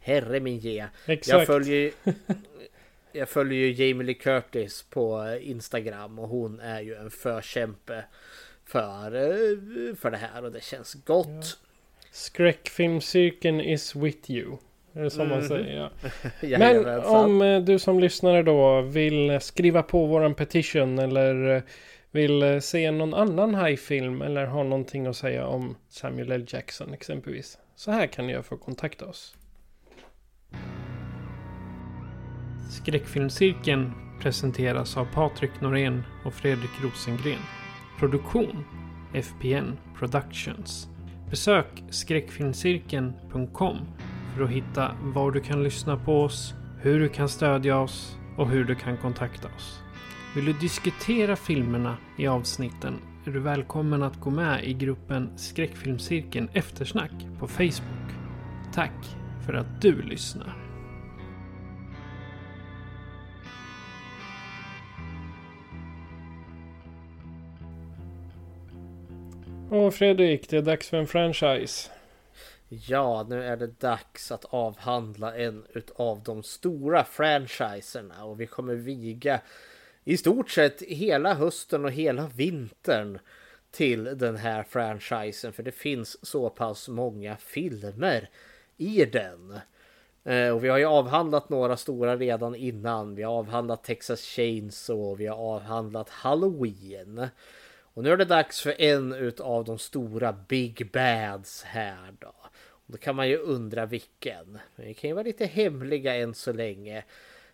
[0.00, 0.76] Herre min ge.
[0.76, 1.46] Jag Exakt.
[1.46, 1.92] följer
[3.12, 8.04] jag följer ju Jamie Lee Curtis på Instagram och hon är ju en förkämpe
[8.64, 11.58] för, eh, för det här och det känns gott.
[12.10, 14.56] Skräckfilmcirkeln is with you.
[14.98, 15.48] Är det som man Mhm.
[15.48, 15.90] säger?
[16.40, 16.58] Ja.
[16.58, 21.62] Men om eh, du som lyssnare då vill skriva på våran petition eller eh,
[22.10, 26.44] vill eh, se någon annan high-film eller har någonting att säga om Samuel L.
[26.48, 27.58] Jackson exempelvis.
[27.76, 29.34] Så här kan ni göra för att kontakta oss.
[32.70, 37.40] Skräckfilmscirkeln presenteras av Patrik Norén och Fredrik Rosengren.
[37.98, 38.64] Produktion
[39.14, 40.88] FPN Productions.
[41.30, 43.76] Besök skräckfilmscirkeln.com
[44.36, 48.48] för att hitta var du kan lyssna på oss, hur du kan stödja oss och
[48.48, 49.80] hur du kan kontakta oss.
[50.34, 52.94] Vill du diskutera filmerna i avsnitten
[53.28, 58.10] är du välkommen att gå med i gruppen Skräckfilmscirkeln Eftersnack på Facebook.
[58.74, 60.56] Tack för att du lyssnar.
[69.70, 71.90] Åh Fredrik, det är dags för en franchise.
[72.68, 78.74] Ja, nu är det dags att avhandla en utav de stora franchiserna och vi kommer
[78.74, 79.40] viga
[80.04, 83.18] i stort sett hela hösten och hela vintern
[83.70, 88.30] till den här franchisen för det finns så pass många filmer
[88.76, 89.58] i den.
[90.24, 93.14] Eh, och vi har ju avhandlat några stora redan innan.
[93.14, 97.28] Vi har avhandlat Texas Chainsaw, vi har avhandlat Halloween.
[97.94, 102.34] Och nu är det dags för en utav de stora Big Bads här då.
[102.90, 104.58] Då kan man ju undra vilken.
[104.76, 107.04] Men vi kan ju vara lite hemliga än så länge.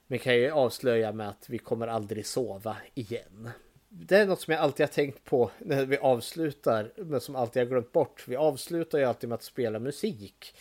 [0.06, 3.50] Men kan ju avslöja med att vi kommer aldrig sova igen.
[3.88, 7.62] Det är något som jag alltid har tänkt på när vi avslutar, men som alltid
[7.62, 8.28] har glömt bort.
[8.28, 10.54] Vi avslutar ju alltid med att spela musik.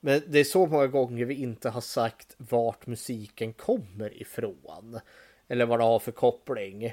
[0.00, 5.00] Men det är så många gånger vi inte har sagt vart musiken kommer ifrån.
[5.48, 6.84] Eller vad det har för koppling.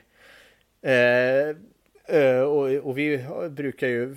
[0.81, 1.55] Eh,
[2.11, 4.15] eh, och, och vi brukar ju,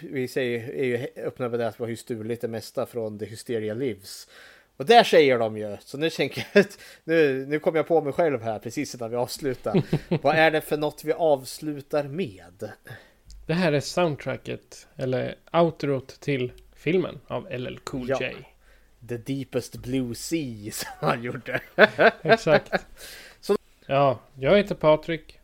[0.00, 3.18] vi säger, är ju öppna med det att vi har ju stulit det mesta från
[3.18, 4.28] The Hysteria Lives.
[4.76, 8.00] Och där säger de ju, så nu tänker jag att nu, nu kommer jag på
[8.00, 9.82] mig själv här precis innan vi avslutar.
[10.22, 12.70] Vad är det för något vi avslutar med?
[13.46, 18.18] Det här är soundtracket, eller outrot till filmen av LL Cool Ja.
[18.20, 18.34] J.
[19.08, 21.60] The Deepest Blue Sea som han gjorde.
[22.22, 22.72] Exakt.
[23.40, 23.56] Så-
[23.86, 25.38] Ja, jag heter Patrik.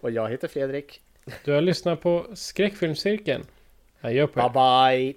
[0.00, 1.00] Och jag heter Fredrik.
[1.44, 3.44] Du har lyssnat på Skräckfilmscirkeln.
[4.00, 4.48] Adjö på er.
[4.48, 5.14] Bye bye!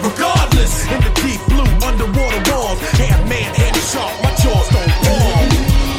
[0.72, 0.92] regardless.
[0.92, 5.44] In the deep blue underwater walls, half man, half shark, my jaws don't fall.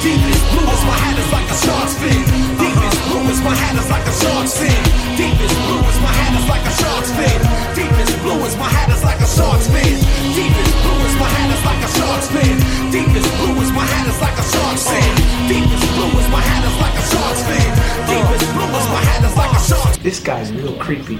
[0.02, 2.22] Deepest blue is my hat is like a shark's fin.
[2.58, 4.82] Deepest blue is my hat is like a shark's fin.
[5.16, 7.38] Deepest blue is my hat is like a shark's fin.
[7.76, 9.96] Deepest blue is my hat is like a shark's fin.
[10.34, 12.56] Deepest blue is my hat is like a shark's fin.
[12.90, 15.12] Deepest blue is my hat is like a shark's fin.
[15.48, 17.70] Deepest blue is my hat is like a shark's fin.
[18.10, 21.18] Deepest blue is my hat is like a shark's This guy's real creepy.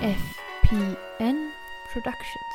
[0.00, 1.50] FPN
[1.90, 2.49] Productions.